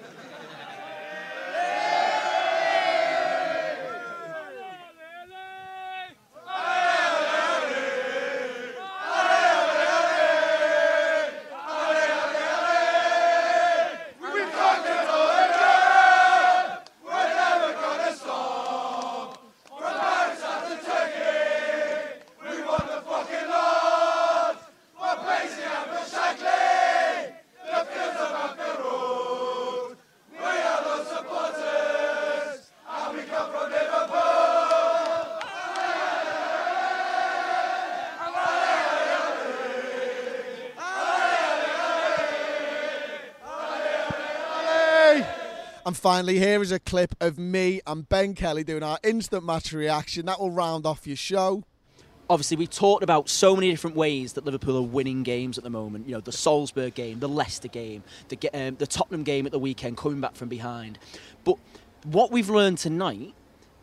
We've 14.20 14.52
conquered 14.52 15.08
all 15.08 15.30
of 15.30 15.50
Europe. 15.60 16.90
We're 17.04 17.28
never 17.34 17.72
gonna 17.74 18.16
stop. 18.16 19.38
From 19.68 19.94
Pakistan 20.00 20.60
to 20.70 20.76
Turkey, 20.84 22.24
we 22.42 22.62
won 22.66 22.84
the 22.88 23.00
fucking 23.08 23.48
lot. 23.48 24.56
We're 25.00 25.16
blazing 25.22 25.64
up 25.64 25.88
and 25.98 26.08
shackling. 26.10 27.34
The 27.70 27.80
fields 27.90 28.18
of 28.24 28.32
Anfield 28.42 28.78
Road. 28.84 29.96
We 30.32 30.54
are 30.72 30.82
those 30.84 31.06
supporters, 31.08 32.70
and 32.90 33.16
we 33.16 33.22
come 33.24 33.48
from 33.52 33.70
Liverpool. 33.70 35.40
Hey! 44.66 45.26
And 45.94 46.00
finally, 46.00 46.40
here 46.40 46.60
is 46.60 46.72
a 46.72 46.80
clip 46.80 47.14
of 47.20 47.38
me 47.38 47.80
and 47.86 48.08
Ben 48.08 48.34
Kelly 48.34 48.64
doing 48.64 48.82
our 48.82 48.98
instant 49.04 49.44
match 49.44 49.72
reaction. 49.72 50.26
That 50.26 50.40
will 50.40 50.50
round 50.50 50.86
off 50.86 51.06
your 51.06 51.14
show. 51.14 51.62
obviously 52.28 52.56
we've 52.56 52.68
talked 52.68 53.04
about 53.04 53.28
so 53.28 53.54
many 53.54 53.70
different 53.70 53.94
ways 53.94 54.32
that 54.32 54.44
Liverpool 54.44 54.76
are 54.76 54.82
winning 54.82 55.22
games 55.22 55.56
at 55.56 55.62
the 55.62 55.70
moment. 55.70 56.08
You 56.08 56.14
know, 56.16 56.20
the 56.20 56.32
Salzburg 56.32 56.94
game, 56.96 57.20
the 57.20 57.28
Leicester 57.28 57.68
game, 57.68 58.02
the 58.28 58.36
um, 58.52 58.74
the 58.74 58.88
Tottenham 58.88 59.22
game 59.22 59.46
at 59.46 59.52
the 59.52 59.58
weekend, 59.60 59.96
coming 59.96 60.20
back 60.20 60.34
from 60.34 60.48
behind. 60.48 60.98
But 61.44 61.58
what 62.02 62.32
we've 62.32 62.50
learned 62.50 62.78
tonight 62.78 63.32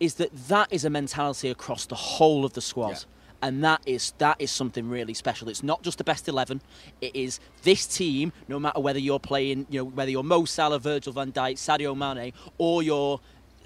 is 0.01 0.15
that 0.15 0.35
that 0.49 0.67
is 0.69 0.83
a 0.83 0.89
mentality 0.89 1.49
across 1.49 1.85
the 1.85 1.95
whole 1.95 2.43
of 2.43 2.51
the 2.51 2.61
squad. 2.61 3.05
And 3.41 3.63
that 3.63 3.81
is 3.86 4.13
that 4.19 4.38
is 4.39 4.51
something 4.51 4.88
really 4.89 5.13
special. 5.13 5.50
It's 5.50 5.63
not 5.63 5.81
just 5.81 5.98
the 5.98 6.03
best 6.03 6.27
eleven. 6.27 6.62
It 7.01 7.15
is 7.15 7.39
this 7.63 7.88
team. 7.88 8.33
No 8.48 8.60
matter 8.60 8.79
whether 8.79 9.00
you're 9.00 9.19
playing, 9.19 9.65
you 9.69 9.79
know, 9.79 9.86
whether 9.86 10.12
you're 10.12 10.24
Mo 10.24 10.45
Salah, 10.45 10.79
Virgil 10.79 11.13
Van 11.13 11.31
Dijk, 11.31 11.55
Sadio 11.55 11.98
Mane, 11.98 12.33
or 12.57 12.83
you're 12.83 13.19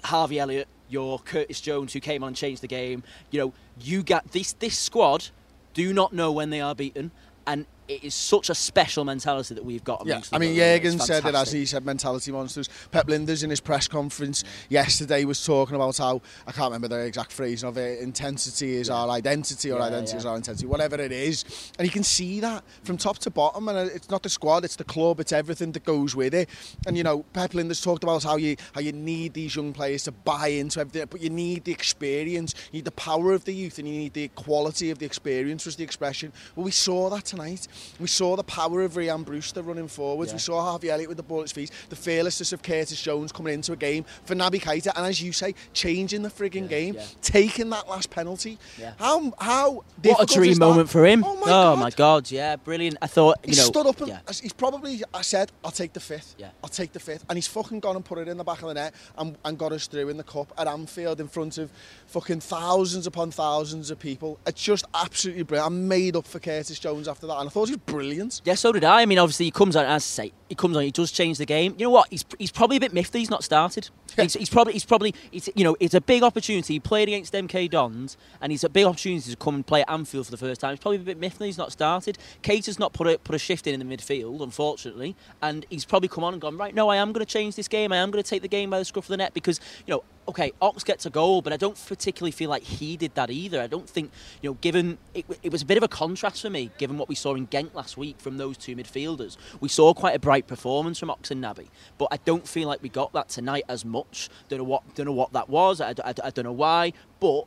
Harvey 0.04 0.38
Elliott, 0.38 0.68
your 0.88 1.18
Curtis 1.18 1.60
Jones, 1.60 1.92
who 1.92 2.00
came 2.00 2.22
on 2.22 2.28
and 2.28 2.36
changed 2.36 2.62
the 2.62 2.68
game. 2.68 3.02
You 3.30 3.40
know, 3.40 3.52
you 3.80 4.02
got 4.02 4.32
this 4.32 4.54
this 4.54 4.78
squad 4.78 5.28
do 5.74 5.92
not 5.92 6.14
know 6.14 6.32
when 6.32 6.48
they 6.48 6.60
are 6.62 6.74
beaten, 6.74 7.10
and 7.46 7.66
it 7.88 8.04
is 8.04 8.14
such 8.14 8.50
a 8.50 8.54
special 8.54 9.04
mentality 9.04 9.54
that 9.54 9.64
we've 9.64 9.84
got. 9.84 10.06
Yeah, 10.06 10.20
I 10.32 10.38
mean, 10.38 10.50
It's 10.50 10.58
Jurgen 10.58 10.98
said 10.98 11.24
it 11.24 11.34
as 11.34 11.52
he 11.52 11.66
said 11.66 11.84
mentality 11.84 12.32
monsters. 12.32 12.68
Pep 12.90 13.06
Lijnders 13.06 13.44
in 13.44 13.50
his 13.50 13.60
press 13.60 13.88
conference 13.88 14.44
yesterday 14.68 15.24
was 15.24 15.44
talking 15.44 15.76
about 15.76 15.96
how, 15.96 16.20
I 16.46 16.52
can't 16.52 16.72
remember 16.72 16.88
the 16.88 17.00
exact 17.04 17.32
phrase 17.32 17.62
of 17.64 17.76
it, 17.76 18.00
intensity 18.00 18.76
is 18.76 18.90
our 18.90 19.08
identity 19.08 19.70
or 19.70 19.78
Yeah, 19.78 19.86
identity 19.86 20.12
yeah. 20.12 20.18
is 20.18 20.26
our 20.26 20.36
intensity, 20.36 20.66
whatever 20.66 20.96
it 20.96 21.12
is. 21.12 21.44
And 21.78 21.86
you 21.86 21.92
can 21.92 22.02
see 22.02 22.40
that 22.40 22.64
from 22.82 22.96
top 22.96 23.18
to 23.18 23.30
bottom. 23.30 23.68
And 23.68 23.90
it's 23.90 24.10
not 24.10 24.22
the 24.22 24.28
squad, 24.28 24.64
it's 24.64 24.76
the 24.76 24.84
club, 24.84 25.20
it's 25.20 25.32
everything 25.32 25.72
that 25.72 25.84
goes 25.84 26.16
with 26.16 26.34
it. 26.34 26.48
And, 26.86 26.96
you 26.96 27.02
know, 27.02 27.24
Pep 27.32 27.52
Lijnders 27.52 27.82
talked 27.82 28.02
about 28.02 28.22
how 28.22 28.36
you, 28.36 28.56
how 28.74 28.80
you 28.80 28.92
need 28.92 29.34
these 29.34 29.54
young 29.56 29.72
players 29.72 30.04
to 30.04 30.12
buy 30.12 30.48
into 30.48 30.80
everything, 30.80 31.06
but 31.10 31.20
you 31.20 31.30
need 31.30 31.64
the 31.64 31.72
experience, 31.72 32.54
you 32.72 32.78
need 32.78 32.84
the 32.84 32.92
power 32.92 33.32
of 33.32 33.44
the 33.44 33.52
youth, 33.52 33.78
and 33.78 33.88
you 33.88 33.94
need 33.94 34.12
the 34.12 34.28
quality 34.28 34.90
of 34.90 34.98
the 34.98 35.06
experience, 35.06 35.66
was 35.66 35.76
the 35.76 35.84
expression. 35.84 36.32
Well, 36.54 36.64
we 36.64 36.70
saw 36.70 37.10
that 37.10 37.24
tonight. 37.24 37.68
We 38.00 38.06
saw 38.06 38.36
the 38.36 38.44
power 38.44 38.82
of 38.82 38.94
Rhian 38.94 39.24
Brewster 39.24 39.62
running 39.62 39.88
forwards. 39.88 40.30
Yeah. 40.30 40.36
We 40.36 40.40
saw 40.40 40.62
Harvey 40.62 40.90
Elliott 40.90 41.08
with 41.08 41.16
the 41.16 41.22
ball 41.22 41.40
at 41.40 41.44
his 41.44 41.52
feet. 41.52 41.70
The 41.88 41.96
fearlessness 41.96 42.52
of 42.52 42.62
Curtis 42.62 43.00
Jones 43.00 43.32
coming 43.32 43.54
into 43.54 43.72
a 43.72 43.76
game 43.76 44.04
for 44.24 44.34
Naby 44.34 44.60
Keita. 44.60 44.92
And 44.96 45.06
as 45.06 45.22
you 45.22 45.32
say, 45.32 45.54
changing 45.72 46.22
the 46.22 46.28
frigging 46.28 46.68
game, 46.68 46.94
yeah. 46.94 47.04
taking 47.22 47.70
that 47.70 47.88
last 47.88 48.10
penalty. 48.10 48.58
Yeah. 48.78 48.92
How 48.98 49.32
how 49.38 49.84
What 50.02 50.30
a 50.30 50.34
dream 50.34 50.52
is 50.52 50.58
that? 50.58 50.64
moment 50.64 50.88
for 50.90 51.04
him! 51.06 51.24
Oh 51.24 51.34
my 51.36 51.42
oh, 51.42 51.46
God. 51.46 51.78
my 51.78 51.90
God, 51.90 52.30
yeah, 52.30 52.56
brilliant. 52.56 52.98
I 53.00 53.06
thought 53.06 53.38
He 53.44 53.52
know, 53.52 53.62
stood 53.62 53.86
up 53.86 54.00
and 54.00 54.08
yeah. 54.08 54.20
he's 54.40 54.52
probably 54.52 55.02
I 55.12 55.22
said 55.22 55.52
I'll 55.64 55.70
take 55.70 55.92
the 55.92 56.00
fifth. 56.00 56.34
Yeah. 56.38 56.50
I'll 56.62 56.68
take 56.70 56.92
the 56.92 57.00
fifth, 57.00 57.24
and 57.28 57.36
he's 57.36 57.46
fucking 57.46 57.80
gone 57.80 57.96
and 57.96 58.04
put 58.04 58.18
it 58.18 58.28
in 58.28 58.36
the 58.36 58.44
back 58.44 58.62
of 58.62 58.68
the 58.68 58.74
net 58.74 58.94
and, 59.18 59.36
and 59.44 59.58
got 59.58 59.72
us 59.72 59.86
through 59.86 60.08
in 60.08 60.16
the 60.16 60.24
cup 60.24 60.52
at 60.58 60.66
Anfield 60.66 61.20
in 61.20 61.28
front 61.28 61.58
of 61.58 61.70
fucking 62.06 62.40
thousands 62.40 63.06
upon 63.06 63.30
thousands 63.30 63.90
of 63.90 63.98
people. 63.98 64.38
It's 64.46 64.62
just 64.62 64.84
absolutely 64.94 65.42
brilliant. 65.42 65.66
I'm 65.66 65.88
made 65.88 66.16
up 66.16 66.26
for 66.26 66.38
Curtis 66.38 66.78
Jones 66.78 67.08
after 67.08 67.26
that, 67.26 67.38
and 67.38 67.48
I 67.48 67.50
thought 67.50 67.65
was 67.70 67.78
brilliant. 67.78 68.40
Yeah, 68.44 68.54
so 68.54 68.72
did 68.72 68.84
I. 68.84 69.02
I 69.02 69.06
mean, 69.06 69.18
obviously, 69.18 69.46
he 69.46 69.50
comes 69.50 69.76
on, 69.76 69.84
as 69.84 69.90
I 69.90 69.98
say, 69.98 70.32
he 70.48 70.54
comes 70.54 70.76
on, 70.76 70.82
he 70.82 70.90
does 70.90 71.10
change 71.10 71.38
the 71.38 71.46
game. 71.46 71.74
You 71.78 71.86
know 71.86 71.90
what? 71.90 72.08
He's, 72.10 72.24
he's 72.38 72.52
probably 72.52 72.76
a 72.76 72.80
bit 72.80 72.92
miffed 72.92 73.12
that 73.12 73.18
he's 73.18 73.30
not 73.30 73.44
started. 73.44 73.90
He's, 74.16 74.34
he's 74.34 74.48
probably, 74.48 74.72
he's 74.74 74.84
probably, 74.84 75.14
it's, 75.32 75.48
you 75.54 75.64
know, 75.64 75.76
it's 75.80 75.94
a 75.94 76.00
big 76.00 76.22
opportunity. 76.22 76.74
He 76.74 76.80
played 76.80 77.08
against 77.08 77.32
MK 77.32 77.70
Dons, 77.70 78.16
and 78.40 78.52
he's 78.52 78.64
a 78.64 78.68
big 78.68 78.84
opportunity 78.84 79.30
to 79.30 79.36
come 79.36 79.56
and 79.56 79.66
play 79.66 79.82
at 79.82 79.90
Anfield 79.90 80.26
for 80.26 80.30
the 80.30 80.36
first 80.36 80.60
time. 80.60 80.72
He's 80.72 80.80
probably 80.80 80.98
a 80.98 81.00
bit 81.00 81.18
miffed 81.18 81.38
that 81.38 81.46
he's 81.46 81.58
not 81.58 81.72
started. 81.72 82.18
Keita's 82.42 82.78
not 82.78 82.92
put 82.92 83.06
a, 83.06 83.18
put 83.18 83.34
a 83.34 83.38
shift 83.38 83.66
in 83.66 83.80
in 83.80 83.86
the 83.86 83.96
midfield, 83.96 84.40
unfortunately, 84.40 85.16
and 85.42 85.66
he's 85.70 85.84
probably 85.84 86.08
come 86.08 86.24
on 86.24 86.34
and 86.34 86.40
gone, 86.40 86.56
right, 86.56 86.74
no, 86.74 86.88
I 86.88 86.96
am 86.96 87.12
going 87.12 87.24
to 87.24 87.30
change 87.30 87.56
this 87.56 87.68
game. 87.68 87.92
I 87.92 87.96
am 87.96 88.10
going 88.10 88.22
to 88.22 88.28
take 88.28 88.42
the 88.42 88.48
game 88.48 88.70
by 88.70 88.78
the 88.78 88.84
scruff 88.84 89.04
of 89.04 89.08
the 89.08 89.16
net 89.16 89.34
because, 89.34 89.60
you 89.86 89.94
know, 89.94 90.04
okay, 90.28 90.52
Ox 90.60 90.84
gets 90.84 91.06
a 91.06 91.10
goal, 91.10 91.42
but 91.42 91.52
I 91.52 91.56
don't 91.56 91.76
particularly 91.86 92.30
feel 92.30 92.50
like 92.50 92.62
he 92.62 92.96
did 92.96 93.14
that 93.14 93.30
either. 93.30 93.60
I 93.60 93.66
don't 93.66 93.88
think, 93.88 94.10
you 94.42 94.50
know, 94.50 94.54
given 94.60 94.98
it, 95.14 95.24
it 95.42 95.52
was 95.52 95.62
a 95.62 95.66
bit 95.66 95.76
of 95.76 95.82
a 95.82 95.88
contrast 95.88 96.42
for 96.42 96.50
me, 96.50 96.70
given 96.78 96.98
what 96.98 97.08
we 97.08 97.14
saw 97.14 97.34
in 97.34 97.46
Genk 97.46 97.74
last 97.74 97.96
week 97.96 98.20
from 98.20 98.36
those 98.36 98.56
two 98.56 98.76
midfielders. 98.76 99.36
We 99.60 99.68
saw 99.68 99.94
quite 99.94 100.14
a 100.14 100.18
bright 100.18 100.46
performance 100.46 100.98
from 100.98 101.10
Ox 101.10 101.30
and 101.30 101.42
Naby, 101.42 101.68
but 101.98 102.08
I 102.10 102.18
don't 102.24 102.46
feel 102.46 102.68
like 102.68 102.82
we 102.82 102.88
got 102.88 103.12
that 103.12 103.28
tonight 103.28 103.64
as 103.68 103.84
much. 103.84 104.28
Don't 104.48 104.58
know 104.58 104.64
what, 104.64 104.94
don't 104.94 105.06
know 105.06 105.12
what 105.12 105.32
that 105.32 105.48
was. 105.48 105.80
I, 105.80 105.90
I, 106.04 106.14
I 106.24 106.30
don't 106.30 106.44
know 106.44 106.52
why, 106.52 106.92
but. 107.20 107.44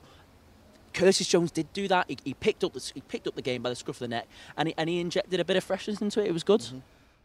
Curtis 0.91 1.27
Jones 1.27 1.51
did 1.51 1.71
do 1.71 1.87
that. 1.87 2.07
He, 2.09 2.17
he 2.23 2.33
picked 2.33 2.63
up 2.63 2.73
the 2.73 2.91
he 2.95 3.01
picked 3.01 3.27
up 3.27 3.35
the 3.35 3.43
game 3.43 3.61
by 3.61 3.69
the 3.69 3.75
scruff 3.75 3.97
of 3.97 3.99
the 3.99 4.07
neck, 4.07 4.27
and 4.57 4.69
he, 4.69 4.73
and 4.75 4.89
he 4.89 4.99
injected 4.99 5.39
a 5.39 5.45
bit 5.45 5.55
of 5.55 5.63
freshness 5.63 6.01
into 6.01 6.19
it. 6.19 6.25
It 6.25 6.33
was 6.33 6.43
good. 6.43 6.61
Mm-hmm. 6.61 6.79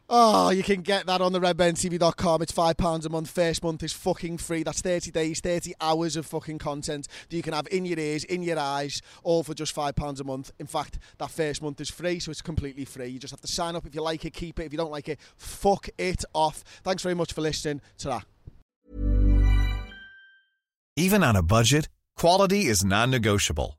Oh, 0.08 0.50
you 0.50 0.62
can 0.62 0.82
get 0.82 1.06
that 1.06 1.22
on 1.22 1.32
the 1.32 1.40
redmentv.com. 1.40 2.42
It's 2.42 2.52
£5 2.52 3.06
a 3.06 3.08
month. 3.08 3.30
First 3.30 3.64
month 3.64 3.82
is 3.82 3.94
fucking 3.94 4.36
free. 4.38 4.62
That's 4.62 4.82
30 4.82 5.10
days, 5.10 5.40
30 5.40 5.72
hours 5.80 6.16
of 6.16 6.26
fucking 6.26 6.58
content 6.58 7.08
that 7.28 7.36
you 7.36 7.42
can 7.42 7.54
have 7.54 7.66
in 7.68 7.86
your 7.86 7.98
ears, 7.98 8.24
in 8.24 8.42
your 8.42 8.58
eyes, 8.58 9.00
all 9.22 9.42
for 9.42 9.54
just 9.54 9.74
£5 9.74 10.20
a 10.20 10.24
month. 10.24 10.52
In 10.58 10.66
fact, 10.66 10.98
that 11.18 11.30
first 11.30 11.62
month 11.62 11.80
is 11.80 11.88
free, 11.88 12.18
so 12.18 12.30
it's 12.30 12.42
completely 12.42 12.84
free. 12.84 13.08
You 13.08 13.18
just 13.18 13.32
have 13.32 13.40
to 13.40 13.46
sign 13.46 13.76
up. 13.76 13.86
If 13.86 13.94
you 13.94 14.02
like 14.02 14.24
it, 14.26 14.34
keep 14.34 14.60
it. 14.60 14.66
If 14.66 14.72
you 14.72 14.78
don't 14.78 14.92
like 14.92 15.08
it, 15.08 15.18
fuck 15.36 15.88
it 15.96 16.22
off. 16.34 16.62
Thanks 16.82 17.02
very 17.02 17.14
much 17.14 17.32
for 17.32 17.40
listening. 17.40 17.80
ta 17.96 18.22
Even 20.96 21.24
on 21.24 21.34
a 21.34 21.42
budget, 21.42 21.88
quality 22.14 22.66
is 22.66 22.84
non-negotiable. 22.84 23.78